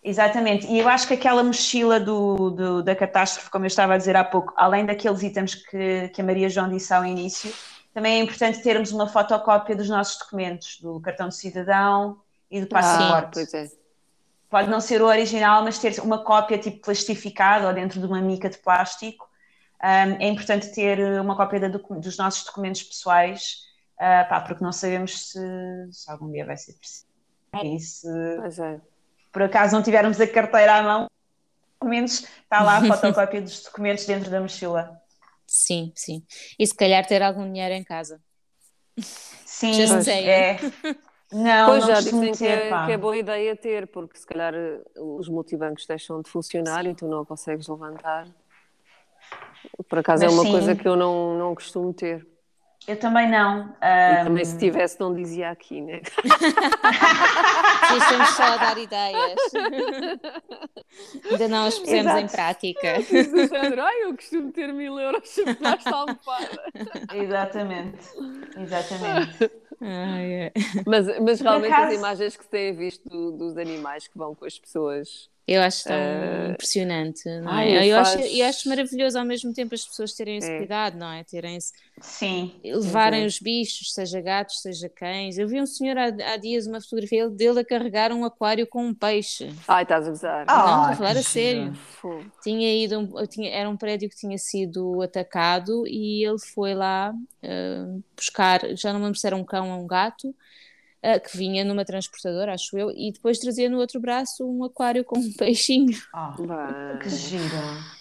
[0.04, 3.96] Exatamente, e eu acho que aquela mochila do, do, da catástrofe, como eu estava a
[3.96, 7.52] dizer há pouco, além daqueles itens que, que a Maria João disse ao início,
[7.92, 12.68] também é importante termos uma fotocópia dos nossos documentos, do cartão de cidadão e do
[12.68, 13.40] passaporte.
[13.52, 13.70] Ah, é.
[14.48, 18.20] Pode não ser o original, mas ter uma cópia tipo plastificada ou dentro de uma
[18.20, 19.28] mica de plástico.
[19.82, 25.30] Um, é importante ter uma cópia dos nossos documentos pessoais uh, pá, porque não sabemos
[25.30, 25.40] se,
[25.90, 27.06] se, algum dia vai ser preciso.
[27.62, 28.08] E se
[28.62, 28.80] é.
[29.32, 31.10] por acaso não tivermos a carteira à mão,
[31.78, 35.00] pelo menos está lá a fotocópia dos documentos dentro da mochila.
[35.46, 36.24] Sim, sim.
[36.58, 38.20] E se calhar ter algum dinheiro em casa.
[38.98, 39.72] Sim,
[40.28, 40.58] é.
[41.32, 44.54] Não, pois não já dizem que, é, que é boa ideia ter, porque se calhar
[44.54, 46.90] eh, os multibancos deixam de funcionar sim.
[46.90, 48.28] e tu não consegues levantar.
[49.88, 50.52] Por acaso Mas é uma sim.
[50.52, 52.26] coisa que eu não, não costumo ter.
[52.86, 53.62] Eu também não.
[53.64, 54.24] Um...
[54.24, 56.00] Também se tivesse não dizia aqui, né?
[57.98, 59.40] Estamos só a dar ideias.
[61.30, 62.20] Ainda não as pusemos Exato.
[62.20, 62.94] em prática.
[63.82, 66.06] Ai, eu costumo ter mil euros sempre lá está
[67.12, 68.06] Exatamente.
[68.56, 69.50] Exatamente.
[69.80, 70.52] Ah, yeah.
[70.86, 71.88] mas, mas realmente acaso...
[71.88, 75.84] as imagens que se têm visto dos animais que vão com as pessoas Eu acho
[75.84, 76.50] tão uh...
[76.52, 77.78] impressionante, não é?
[77.78, 78.16] Ai, eu, faz...
[78.16, 80.58] acho, eu acho maravilhoso ao mesmo tempo as pessoas terem esse é.
[80.58, 81.22] cuidado, não é?
[81.22, 81.58] Terem.
[82.00, 82.52] Sim.
[82.64, 85.38] Levarem os bichos, seja gatos, seja cães.
[85.38, 88.86] Eu vi um senhor há, há dias uma fotografia dele a carregar um aquário com
[88.86, 89.48] um peixe.
[89.68, 90.46] Ai, estás a gozar.
[90.46, 91.72] Não, estou a falar a sério.
[92.42, 97.14] Tinha ido, um, tinha, era um prédio que tinha sido atacado e ele foi lá
[97.14, 100.34] uh, buscar, já não me lembro se era um cão ou um gato,
[101.06, 105.04] uh, que vinha numa transportadora, acho eu, e depois trazia no outro braço um aquário
[105.04, 105.96] com um peixinho.
[106.14, 107.96] Oh, que giro!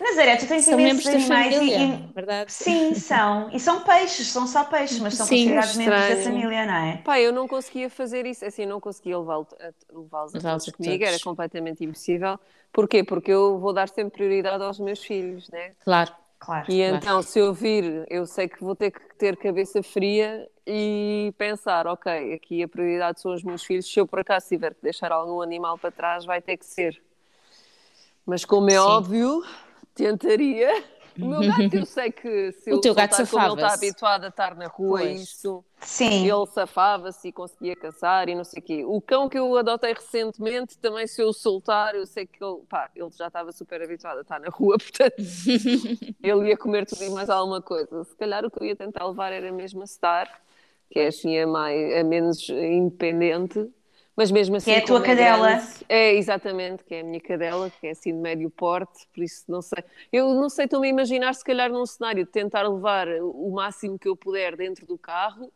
[0.00, 2.52] Nazaré, tu tens são imensos animais família, e, verdade?
[2.52, 3.50] Sim, são.
[3.50, 5.90] E são peixes, são só peixes, mas são Sim, considerados estranho.
[5.90, 6.96] membros da família, não é?
[6.98, 9.48] Pá, eu não conseguia fazer isso, assim, eu não conseguia levá-los
[9.90, 12.38] levá a todos comigo, era completamente impossível.
[12.72, 13.02] Porquê?
[13.02, 15.72] Porque eu vou dar sempre prioridade aos meus filhos, né?
[15.84, 16.12] Claro.
[16.38, 16.96] Claro, e claro.
[16.96, 21.86] então, se eu vir, eu sei que vou ter que ter cabeça fria e pensar,
[21.86, 25.10] ok, aqui a prioridade são os meus filhos, se eu por acaso tiver que deixar
[25.10, 27.02] algum animal para trás, vai ter que ser.
[28.24, 28.78] Mas como é Sim.
[28.78, 29.44] óbvio,
[29.94, 30.84] tentaria
[31.20, 34.54] o meu gato, eu sei que se o teu gato ele está habituado a estar
[34.54, 35.22] na rua, pois.
[35.22, 36.26] isso, Sim.
[36.26, 38.84] ele safava-se e conseguia caçar e não sei o quê.
[38.84, 42.90] O cão que eu adotei recentemente, também se eu soltar, eu sei que ele, pá,
[42.94, 45.14] ele já estava super habituado a estar na rua, portanto,
[46.22, 48.04] ele ia comer tudo e mais alguma coisa.
[48.04, 50.28] Se calhar o que eu ia tentar levar era mesmo a Star,
[50.90, 53.70] que é assim a, mais, a menos independente,
[54.18, 54.72] mas mesmo assim.
[54.72, 55.48] Que é a tua é cadela.
[55.48, 59.22] Grande, é, exatamente, que é a minha cadela, que é assim de médio porte, por
[59.22, 59.84] isso não sei.
[60.12, 63.96] Eu não sei, estou-me a imaginar, se calhar, num cenário de tentar levar o máximo
[63.96, 65.52] que eu puder dentro do carro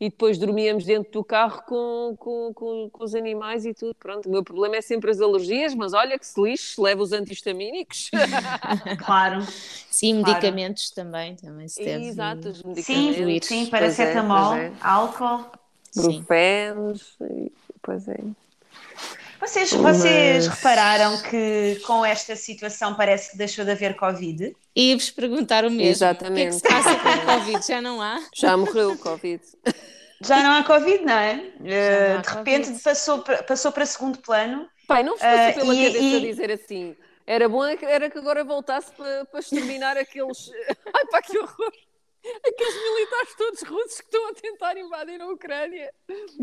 [0.00, 3.94] e depois dormíamos dentro do carro com, com, com, com, os animais e tudo.
[3.94, 7.12] Pronto, o meu problema é sempre as alergias, mas olha que se lixe, leva os
[7.12, 8.10] antihistamínicos.
[9.06, 9.40] claro.
[9.88, 10.34] Sim, claro.
[10.34, 12.06] medicamentos também, também se deve.
[12.06, 13.46] Exato, os medicamentos.
[13.46, 14.72] Sim, sim paracetamol, é, é.
[14.80, 15.44] álcool.
[15.94, 17.16] Brufenos,
[17.82, 18.16] Pois é.
[19.40, 24.54] Vocês, vocês repararam que com esta situação parece que deixou de haver Covid?
[24.76, 25.82] E vos perguntar o mesmo.
[25.82, 26.58] Exatamente.
[26.58, 27.66] O que é que se passa com o Covid?
[27.66, 28.22] Já não há?
[28.34, 29.42] Já morreu o Covid.
[30.22, 31.34] Já não há Covid, não é?
[31.58, 34.68] Uh, de repente passou, passou para segundo plano.
[34.86, 36.20] Pai, não vos passou uh, pela e, cabeça e...
[36.20, 36.96] dizer assim.
[37.26, 40.50] Era bom era que agora voltasse para, para exterminar aqueles.
[40.94, 41.72] Ai, pá, que horror!
[42.46, 45.92] Aqueles militares todos russos que estão a tentar invadir a Ucrânia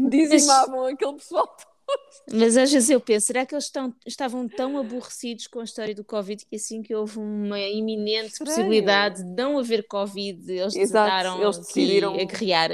[0.09, 0.93] dizimavam Mas...
[0.93, 1.77] aquele pessoal todo.
[2.33, 5.95] Mas às vezes eu penso, será que eles estão, estavam tão aborrecidos com a história
[5.95, 8.55] do Covid que assim que houve uma iminente Estranho.
[8.55, 12.71] possibilidade de não haver Covid, eles Exato, eles decidiram a guerrear.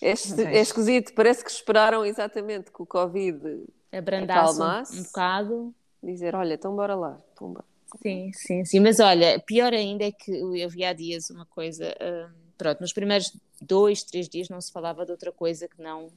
[0.00, 5.74] É, é esquisito, parece que esperaram exatamente que o Covid abrandasse um, um bocado.
[6.00, 7.64] Dizer, olha, então bora lá, pumba.
[8.02, 8.80] Sim, sim, sim.
[8.80, 11.94] Mas olha, pior ainda é que eu vi há dias uma coisa.
[12.00, 16.06] Uh, pronto, nos primeiros dois, três dias não se falava de outra coisa que não
[16.06, 16.12] uh,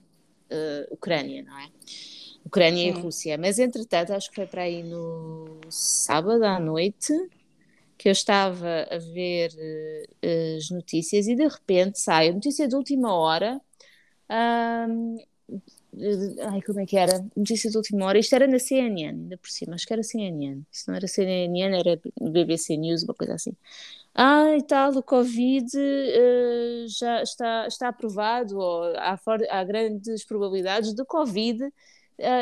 [0.89, 1.69] Ucrânia, não é?
[2.45, 2.99] Ucrânia sim.
[2.99, 3.37] e Rússia.
[3.37, 7.13] Mas entretanto, acho que foi para aí no sábado à noite
[7.97, 12.75] que eu estava a ver uh, as notícias e de repente sai a notícia de
[12.75, 13.61] última hora.
[16.49, 17.23] Ai, como é que era?
[17.35, 18.17] Notícia de última hora.
[18.17, 19.75] Isto era na CNN, ainda por cima.
[19.75, 20.63] Acho que era CNN.
[20.71, 23.55] Se não era CNN, era BBC News, uma coisa assim.
[24.15, 30.25] Ah, e tal, o Covid uh, já está, está aprovado, ou há, for, há grandes
[30.25, 31.71] probabilidades do Covid uh,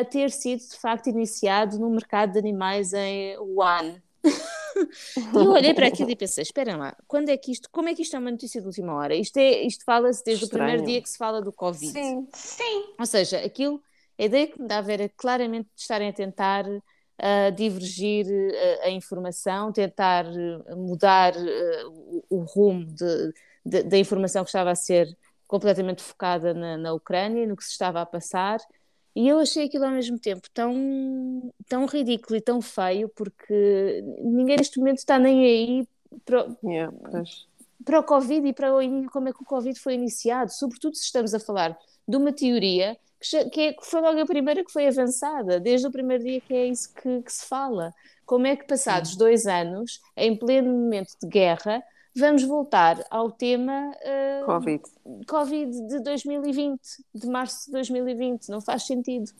[0.10, 4.02] ter sido de facto iniciado no mercado de animais em Wuhan.
[4.26, 7.96] E eu olhei para aquilo e pensei: espera lá, quando é que isto, como é
[7.96, 9.16] que isto é uma notícia de última hora?
[9.16, 10.64] Isto, é, isto fala-se desde Estranho.
[10.64, 11.92] o primeiro dia que se fala do Covid.
[11.92, 12.86] Sim, sim.
[13.00, 13.82] Ou seja, aquilo,
[14.18, 18.90] a ideia que me dava era claramente de estarem a tentar uh, divergir uh, a
[18.90, 21.34] informação, tentar uh, mudar
[21.88, 23.34] o, o, rumo de,
[23.66, 25.08] de, da informação que estava a ser
[25.48, 28.60] completamente focada na, na Ucrânia, no que se estava a passar
[29.16, 34.58] e eu achei aquilo ao mesmo tempo tão, tão ridículo e tão feio, porque ninguém
[34.58, 35.88] neste momento está nem aí
[36.26, 36.94] para, yeah,
[37.84, 38.70] para o Covid e para
[39.12, 42.98] como é que o Covid foi iniciado, sobretudo se estamos a falar de uma teoria
[43.20, 46.42] que, que, é, que foi logo a primeira que foi avançada, desde o primeiro dia
[46.42, 47.94] que é isso que, que se fala.
[48.26, 51.84] Como é que passados dois anos, em pleno momento de guerra,
[52.20, 54.84] vamos voltar ao tema uh, Covid.
[55.28, 56.80] Covid de 2020,
[57.16, 59.32] de março de 2020, não faz sentido.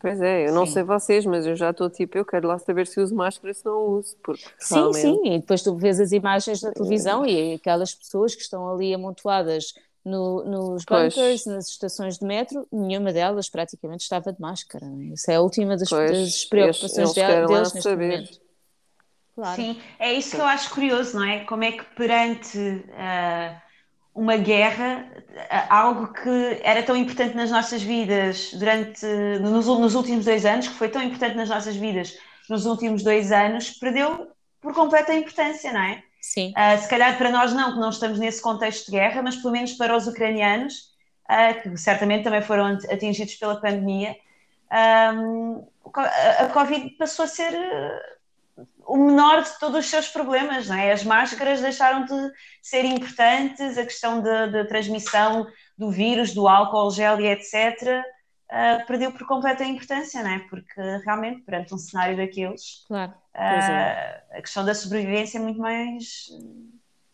[0.00, 0.72] Pois é, eu não sim.
[0.72, 3.66] sei vocês, mas eu já estou tipo, eu quero lá saber se uso máscara se
[3.66, 5.00] não uso, porque Sim, realmente...
[5.02, 7.30] sim, e depois tu vês as imagens na televisão é.
[7.30, 13.12] e aquelas pessoas que estão ali amontoadas no, nos bunkers, nas estações de metro, nenhuma
[13.12, 14.86] delas praticamente estava de máscara.
[14.86, 15.12] Né?
[15.12, 18.10] Isso é a última das, das preocupações eles, eles deles neste saber.
[18.12, 18.49] momento.
[19.40, 19.56] Claro.
[19.56, 21.40] Sim, é isso que eu acho curioso, não é?
[21.44, 23.56] Como é que perante uh,
[24.14, 25.10] uma guerra,
[25.70, 29.06] algo que era tão importante nas nossas vidas durante
[29.40, 32.18] nos, nos, últimos dois anos, que foi tão importante nas nossas vidas
[32.50, 34.30] nos últimos dois anos, perdeu
[34.60, 36.02] por completa importância, não é?
[36.20, 36.52] Sim.
[36.54, 39.52] Uh, se calhar para nós não, que não estamos nesse contexto de guerra, mas pelo
[39.52, 40.90] menos para os ucranianos,
[41.30, 44.14] uh, que certamente também foram atingidos pela pandemia,
[44.70, 45.66] um,
[46.38, 47.54] a Covid passou a ser
[48.86, 50.92] o menor de todos os seus problemas, não é?
[50.92, 57.20] As máscaras deixaram de ser importantes, a questão da transmissão do vírus, do álcool gel
[57.20, 58.02] e etc., uh,
[58.50, 60.38] ah, perdeu por completa importância, não é?
[60.40, 63.12] Porque realmente, perante um cenário daqueles, claro.
[63.34, 64.24] Uh, é.
[64.32, 66.28] a questão da sobrevivência é muito mais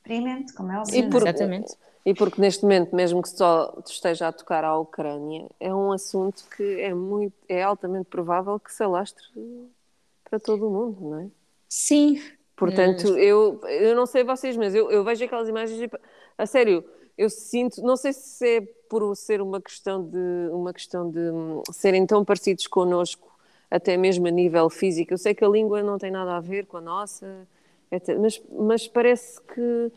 [0.02, 0.98] premente, como é óbvio.
[0.98, 1.74] E por, Exatamente.
[2.06, 6.44] E porque neste momento, mesmo que só esteja a tocar à Ucrânia, é um assunto
[6.56, 9.24] que é, muito, é altamente provável que se alastre
[10.22, 11.26] para todo o mundo, não é?
[11.68, 12.20] Sim.
[12.56, 13.24] Portanto, é.
[13.24, 15.90] eu, eu não sei vocês, mas eu, eu vejo aquelas imagens e,
[16.38, 16.84] a sério,
[17.16, 21.62] eu sinto, não sei se é por ser uma questão de uma questão de hum,
[21.72, 23.30] serem tão parecidos connosco,
[23.70, 25.12] até mesmo a nível físico.
[25.12, 27.46] Eu sei que a língua não tem nada a ver com a nossa,
[27.90, 29.92] mas, mas parece que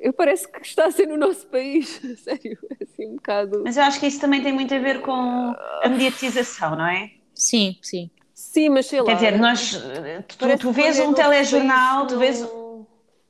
[0.00, 3.62] eu parece que está a ser no nosso país, sério, assim um bocado.
[3.64, 7.10] Mas eu acho que isso também tem muito a ver com a mediatização, não é?
[7.34, 8.10] Sim, sim.
[8.38, 9.06] Sim, mas sei lá.
[9.06, 9.72] Quer dizer, nós,
[10.28, 12.40] tu, tu vês um telejornal, tu vês.
[12.40, 12.86] Não,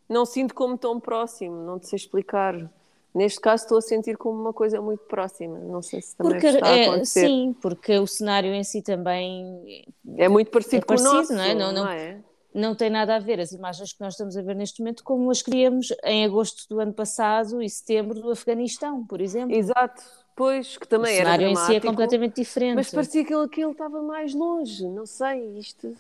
[0.07, 2.71] não sinto como tão próximo, não te sei explicar.
[3.15, 5.61] Neste caso estou a sentir como uma coisa muito próxima.
[5.61, 7.27] Não sei se também porque, está a é, acontecer.
[7.27, 9.87] Sim, porque o cenário em si também
[10.19, 11.55] é muito parecido, é parecido com o nosso, não é?
[11.55, 12.19] Não, não, não, é?
[12.55, 15.31] não tem nada a ver as imagens que nós estamos a ver neste momento como
[15.31, 19.57] as criamos em agosto do ano passado e setembro do Afeganistão, por exemplo.
[19.57, 20.03] Exato.
[20.39, 22.77] Pois, que também o era cenário em si é completamente diferente.
[22.77, 25.97] Mas parecia que ele estava mais longe, não sei, isto...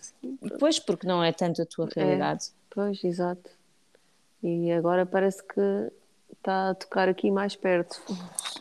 [0.60, 2.44] Pois, porque não é tanto a tua é, realidade.
[2.44, 3.50] É, pois, exato.
[4.40, 5.90] E agora parece que
[6.32, 8.00] está a tocar aqui mais perto.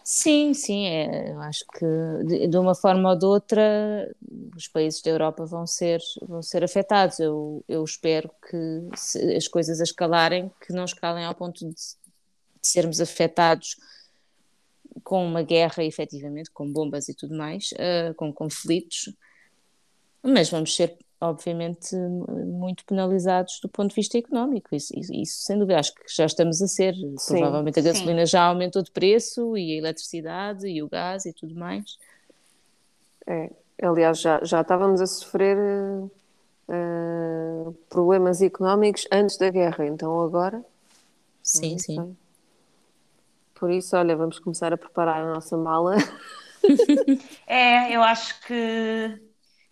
[0.03, 1.85] Sim, sim, é, eu acho que
[2.25, 4.11] de, de, uma forma ou de outra
[4.55, 7.19] os países da Europa vão ser, vão ser afetados.
[7.19, 11.77] Eu, eu espero que as coisas escalarem, que não escalem ao ponto de, de
[12.63, 13.77] sermos afetados
[15.07, 19.15] com uma guerra, efetivamente, com bombas e tudo mais, uh, com conflitos,
[20.21, 25.79] mas vamos ser, obviamente, muito penalizados do ponto de vista económico, isso, isso, sem dúvida,
[25.79, 26.93] acho que já estamos a ser.
[26.93, 28.31] Sim, Provavelmente a gasolina sim.
[28.33, 31.97] já aumentou de preço, e a eletricidade, e o gás e tudo mais.
[33.25, 33.49] É,
[33.81, 35.57] aliás, já, já estávamos a sofrer
[36.67, 40.61] uh, problemas económicos antes da guerra, então agora.
[41.41, 42.13] Sim, sim.
[43.59, 45.95] Por isso, olha, vamos começar a preparar a nossa mala.
[47.47, 49.19] é, eu acho que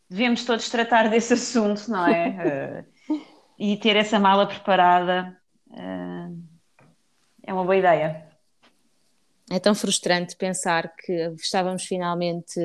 [0.10, 2.86] devemos todos tratar desse assunto, não é?
[3.10, 3.22] Uh,
[3.60, 6.44] e ter essa mala preparada uh,
[7.44, 8.28] é uma boa ideia.
[9.52, 12.60] É tão frustrante pensar que estávamos finalmente.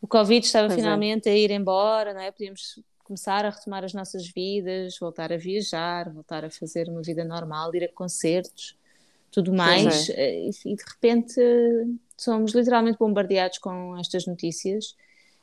[0.00, 0.82] O Covid estava pois é.
[0.82, 1.32] finalmente é.
[1.32, 2.30] a ir embora, não é?
[2.30, 7.24] Podíamos começar a retomar as nossas vidas, voltar a viajar, voltar a fazer uma vida
[7.24, 8.76] normal, ir a concertos
[9.34, 10.46] tudo mais, é.
[10.46, 11.34] e de repente
[12.16, 14.94] somos literalmente bombardeados com estas notícias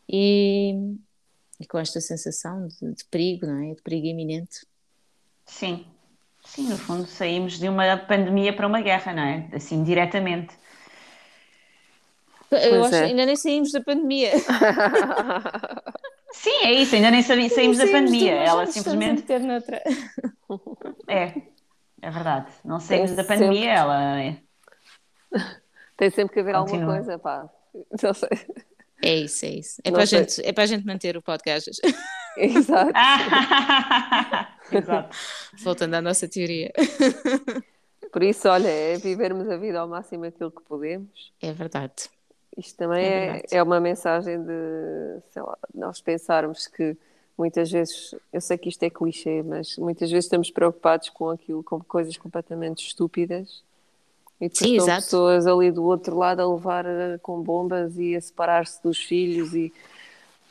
[0.08, 0.96] e,
[1.60, 3.74] e com esta sensação de, de, perigo, não é?
[3.74, 4.66] De perigo iminente.
[5.46, 5.86] Sim,
[6.46, 9.50] sim, no fundo saímos de uma pandemia para uma guerra, não é?
[9.52, 10.56] Assim, diretamente.
[12.50, 13.00] Eu acho é.
[13.00, 14.32] que ainda nem saímos da pandemia.
[16.32, 18.32] Sim, é isso, ainda nem saímos, saímos da pandemia.
[18.32, 19.26] Ela simplesmente.
[21.08, 21.34] É,
[22.02, 22.52] é verdade.
[22.66, 23.68] Não saímos da pandemia, sempre...
[23.70, 24.22] ela.
[24.22, 24.38] É.
[25.98, 26.82] Tem sempre que haver Continua.
[26.82, 27.50] alguma coisa, pá.
[28.02, 28.30] Não sei.
[29.04, 29.82] É isso, é isso.
[29.84, 31.70] É para, a gente, é para a gente manter o podcast.
[32.38, 32.92] Exato.
[34.72, 35.18] Exato.
[35.64, 36.72] Voltando à nossa teoria.
[38.12, 41.34] Por isso, olha, é vivermos a vida ao máximo aquilo que podemos.
[41.42, 42.10] É verdade.
[42.58, 46.98] Isto também é, é, é uma mensagem de, sei lá, nós pensarmos que
[47.38, 51.64] muitas vezes, eu sei que isto é clichê, mas muitas vezes estamos preocupados com aquilo,
[51.64, 53.64] com coisas completamente estúpidas.
[54.40, 58.16] E depois Sim, estão pessoas ali do outro lado a levar eh, com bombas e
[58.16, 59.72] a separar-se dos filhos e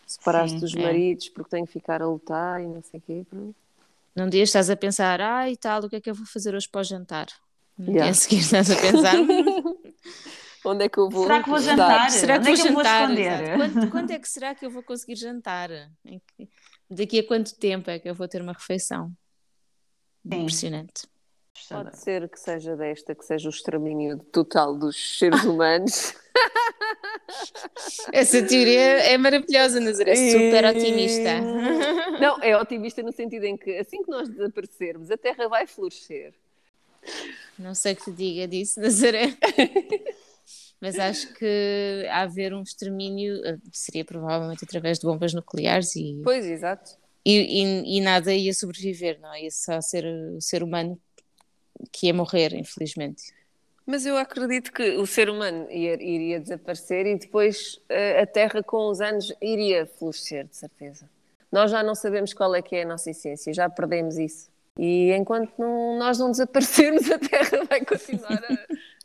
[0.07, 0.83] separar-se dos é.
[0.83, 3.27] maridos porque têm que ficar a lutar e não sei o quê.
[4.15, 6.55] Num dia estás a pensar, ah e tal, o que é que eu vou fazer
[6.55, 7.27] hoje para o jantar?
[7.77, 8.05] No yeah.
[8.05, 9.15] dia a seguir estás a pensar.
[10.65, 11.23] Onde é que eu vou?
[11.23, 12.11] Será que vou jantar?
[12.11, 13.09] Será que Onde vou é que jantar?
[13.57, 15.71] Quando, quando, é que será que eu vou conseguir jantar?
[16.89, 19.13] Daqui a quanto tempo é que eu vou ter uma refeição?
[20.23, 20.41] Sim.
[20.41, 21.09] Impressionante.
[21.69, 26.15] Pode ser que seja desta, que seja o extermínio total dos seres humanos.
[28.13, 31.41] Essa teoria é maravilhosa, Nazaré, é super otimista.
[32.21, 36.35] Não, é otimista no sentido em que assim que nós desaparecermos, a Terra vai florescer.
[37.59, 39.37] Não sei que te diga disso, Nazaré.
[40.81, 46.21] Mas acho que haver um extermínio eh, seria provavelmente através de bombas nucleares e.
[46.25, 46.97] Pois, exato.
[47.25, 49.45] E, e, e nada ia sobreviver, não é?
[49.45, 50.99] Ia só ser o ser humano
[51.93, 53.35] que ia morrer, infelizmente.
[53.85, 58.63] Mas eu acredito que o ser humano ia, iria desaparecer e depois eh, a Terra,
[58.63, 61.11] com os anos, iria florescer, de certeza.
[61.51, 64.49] Nós já não sabemos qual é que é a nossa essência, já perdemos isso.
[64.79, 68.59] E enquanto não, nós não desaparecermos, a Terra vai continuar a,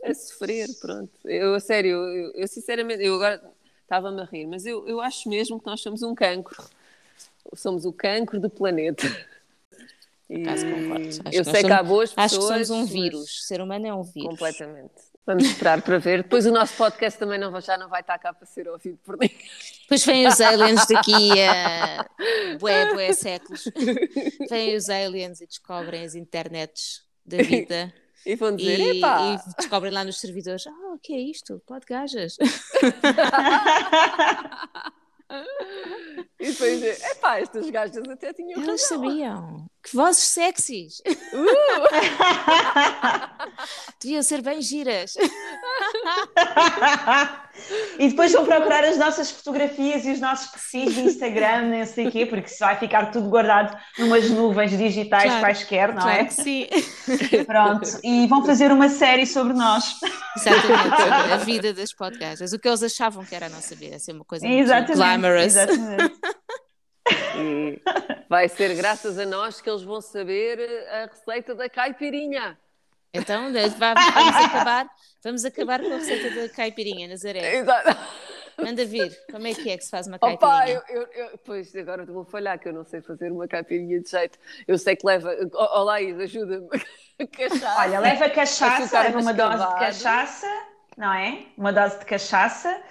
[0.04, 0.68] a sofrer.
[0.80, 1.12] Pronto.
[1.26, 3.42] Eu, a sério, eu, eu sinceramente, eu agora
[3.84, 6.64] estava-me a rir, mas eu, eu acho mesmo que nós somos um cancro.
[7.54, 9.06] Somos o cancro do planeta.
[10.30, 10.44] E
[11.32, 12.34] eu sei que, há boas pessoas.
[12.34, 13.42] Acho que somos um vírus.
[13.42, 14.30] O ser humano é um vírus.
[14.30, 14.94] Completamente.
[15.26, 16.24] Vamos esperar para ver.
[16.24, 19.18] Depois o nosso podcast também não, já não vai estar cá para ser ouvido por
[19.18, 19.38] ninguém.
[19.82, 22.06] Depois vêm os aliens daqui a
[22.60, 23.66] bué, bué séculos.
[24.50, 27.94] Vêm os aliens e descobrem as internets da vida.
[28.26, 31.62] E vão dizer, e, e descobrem lá nos servidores, ah, oh, o que é isto?
[31.66, 32.38] Pode gajas.
[36.40, 39.02] E depois, epá, estas gajas até tinham Elas razão.
[39.02, 39.66] sabiam.
[39.82, 41.02] Que vozes sexys.
[41.34, 41.46] Uh!
[44.00, 45.16] Deviam ser bem giras.
[47.98, 52.08] e depois vão procurar as nossas fotografias e os nossos perfis de Instagram, não sei
[52.08, 56.22] o quê, porque isso vai ficar tudo guardado numas nuvens digitais claro, quaisquer, não claro
[56.22, 56.26] é?
[56.26, 56.68] Que sim.
[57.46, 58.00] Pronto.
[58.04, 59.96] E vão fazer uma série sobre nós.
[60.38, 62.54] Exatamente, a vida das podcasts.
[62.54, 64.88] O que eles achavam que era a nossa vida, ser uma coisa Exatamente.
[64.88, 65.46] muito glamorous.
[65.46, 66.16] Exatamente.
[67.38, 67.82] E
[68.30, 72.58] vai ser graças a nós que eles vão saber a receita da caipirinha.
[73.16, 74.88] Então, vamos acabar,
[75.24, 77.58] vamos acabar com a receita da caipirinha, Nazaré.
[77.58, 77.98] Exato.
[78.58, 80.48] Manda vir, como é que é que se faz uma caipirinha?
[80.48, 84.00] Opa, eu, eu, eu, pois, agora vou falhar que eu não sei fazer uma caipirinha
[84.00, 84.40] de jeito.
[84.68, 85.36] Eu sei que leva.
[85.54, 86.68] Olá, Isa, ajuda-me.
[87.32, 87.80] Cachaça.
[87.80, 90.48] Olha, leva cachaça numa dose de cachaça,
[90.98, 91.46] não é?
[91.58, 92.82] Uma dose de cachaça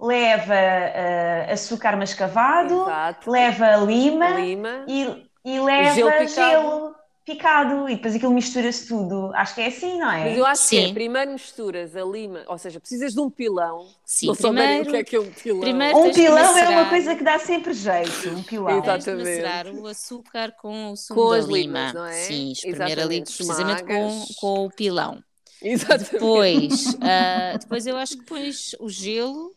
[0.00, 3.30] leva uh, açúcar mascavado, Exato.
[3.30, 4.84] leva lima, lima.
[4.86, 6.94] E, e, leva gelo
[7.24, 7.88] picado.
[7.88, 9.30] E depois aquilo mistura-se tudo.
[9.34, 10.28] Acho que é assim, não é?
[10.28, 10.76] Mas eu acho Sim.
[10.76, 13.88] que é, primeiro misturas a lima, ou seja, precisas de um pilão.
[14.04, 15.60] Sim, não primeiro, o que é que é um pilão.
[15.60, 18.82] Primeiro um pilão é uma coisa que dá sempre jeito, um pilão.
[18.82, 19.80] Exatamente.
[19.80, 21.56] o açúcar com o sumo com da lima.
[21.56, 22.12] Limas, não é?
[22.12, 25.22] Sim, espremer ali precisamente com, com o pilão.
[25.62, 26.12] Exatamente.
[26.12, 29.54] Depois, uh, depois eu acho que pões o gelo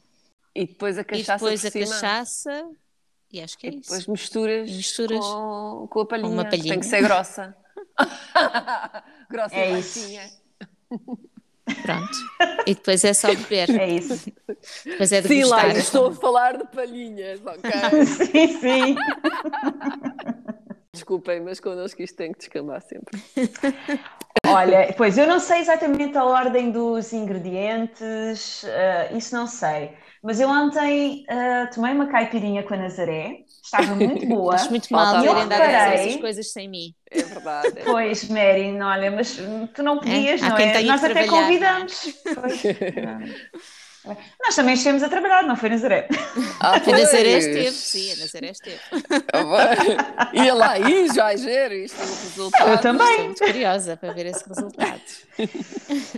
[0.53, 1.34] e depois a cachaça.
[1.34, 1.86] E depois a cima.
[1.88, 2.70] cachaça.
[3.36, 3.89] E acho que é e isso.
[3.89, 6.29] depois misturas, misturas com, com a palhinha.
[6.29, 6.69] Com uma palhinha.
[6.69, 7.53] Tem que ser grossa.
[9.29, 10.31] grossa é e baixinha.
[11.81, 12.17] Pronto.
[12.65, 13.77] E depois é só beber.
[13.77, 14.31] É isso.
[14.86, 15.67] Depois é de sim, gostar.
[15.67, 17.71] Lá, estou a falar de palhinhas, ok?
[18.05, 18.95] sim, sim.
[20.93, 23.21] Desculpem, mas connosco isto tem que descambar sempre.
[24.47, 29.91] Olha, pois eu não sei exatamente a ordem dos ingredientes, uh, isso não sei.
[30.26, 34.55] Mas eu ontem uh, tomei uma caipirinha com a Nazaré, estava muito boa.
[34.55, 36.95] Acho muito mal terem dado essas coisas sem mim.
[37.11, 37.73] É verdade.
[37.76, 37.84] É.
[37.84, 39.38] Pois, Mary, olha, mas
[39.76, 40.49] tu não podias, é?
[40.49, 40.82] não é?
[40.82, 42.07] Nós até convidamos.
[42.34, 42.63] Pois,
[44.43, 46.08] Nós também estivemos a trabalhar, não foi Nazaré?
[46.60, 48.80] Ah, a Nazaré esteve, sim, a Nazaré esteve.
[50.34, 52.70] Ia lá e já ver isto o resultado.
[52.70, 53.08] Eu também.
[53.10, 55.01] Estou muito curiosa para ver esse resultado.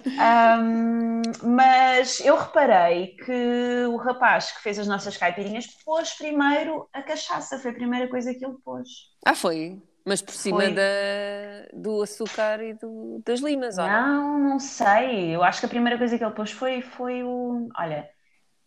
[0.06, 7.02] Um, mas eu reparei que o rapaz que fez as nossas caipirinhas pôs primeiro a
[7.02, 8.88] cachaça, foi a primeira coisa que ele pôs.
[9.26, 9.82] Ah, foi?
[10.08, 10.82] Mas por cima da,
[11.74, 15.36] do açúcar e do, das limas, Não, não sei.
[15.36, 17.68] Eu acho que a primeira coisa que ele pôs foi, foi o.
[17.78, 18.10] Olha,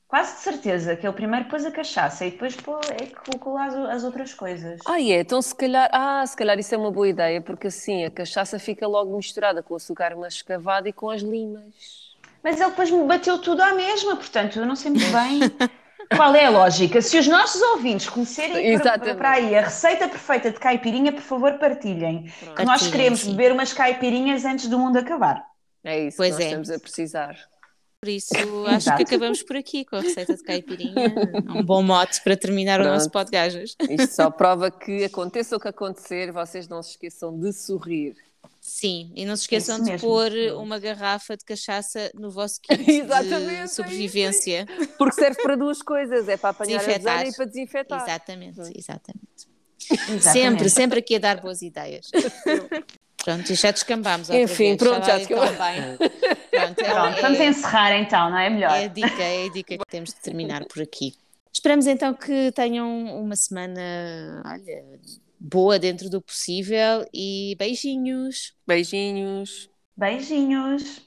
[0.07, 3.57] quase de certeza que ele primeiro pôs a cachaça e depois pô, é que colocou
[3.57, 4.79] as, as outras coisas.
[4.87, 5.21] Ah, é?
[5.21, 5.89] Então se calhar.
[5.93, 9.63] Ah, se calhar isso é uma boa ideia, porque assim a cachaça fica logo misturada
[9.63, 12.11] com o açúcar mascavado e com as limas.
[12.43, 15.41] Mas ele depois me bateu tudo à mesma, portanto, eu não sei muito bem.
[16.15, 17.01] Qual é a lógica?
[17.01, 21.55] Se os nossos ouvintes conhecerem para, para, aí a receita perfeita de caipirinha, por favor,
[21.59, 22.31] partilhem.
[22.41, 22.65] Pronto.
[22.65, 23.31] Nós queremos sim.
[23.31, 25.45] beber umas caipirinhas antes do mundo acabar.
[25.85, 26.47] É isso pois que nós é.
[26.47, 27.37] estamos a precisar.
[28.03, 28.33] Por isso,
[28.67, 30.95] acho que acabamos por aqui com a receita de caipirinha.
[31.55, 32.89] um bom mote para terminar Pronto.
[32.89, 33.77] o nosso podcast.
[33.89, 38.17] Isto só prova que aconteça o que acontecer, vocês não se esqueçam de sorrir.
[38.73, 43.13] Sim, e não se esqueçam de pôr uma garrafa de cachaça no vosso kit de
[43.13, 44.65] é sobrevivência.
[44.69, 48.01] É Porque serve para duas coisas, é para apanhar a e para desinfetar.
[48.01, 48.79] Exatamente, exatamente.
[48.79, 50.23] exatamente.
[50.23, 52.11] Sempre, sempre aqui a dar boas ideias.
[53.25, 54.31] Pronto, e já descambámos.
[54.31, 55.99] Enfim, pronto, já descambámos.
[56.51, 58.71] Pronto, é, pronto, vamos encerrar então, não é melhor?
[58.71, 61.13] É a dica, é a dica que temos de terminar por aqui.
[61.53, 62.89] Esperamos então que tenham
[63.21, 64.85] uma semana, olha,
[65.41, 68.55] boa dentro do possível e beijinhos.
[68.67, 69.71] Beijinhos.
[69.97, 71.01] Beijinhos.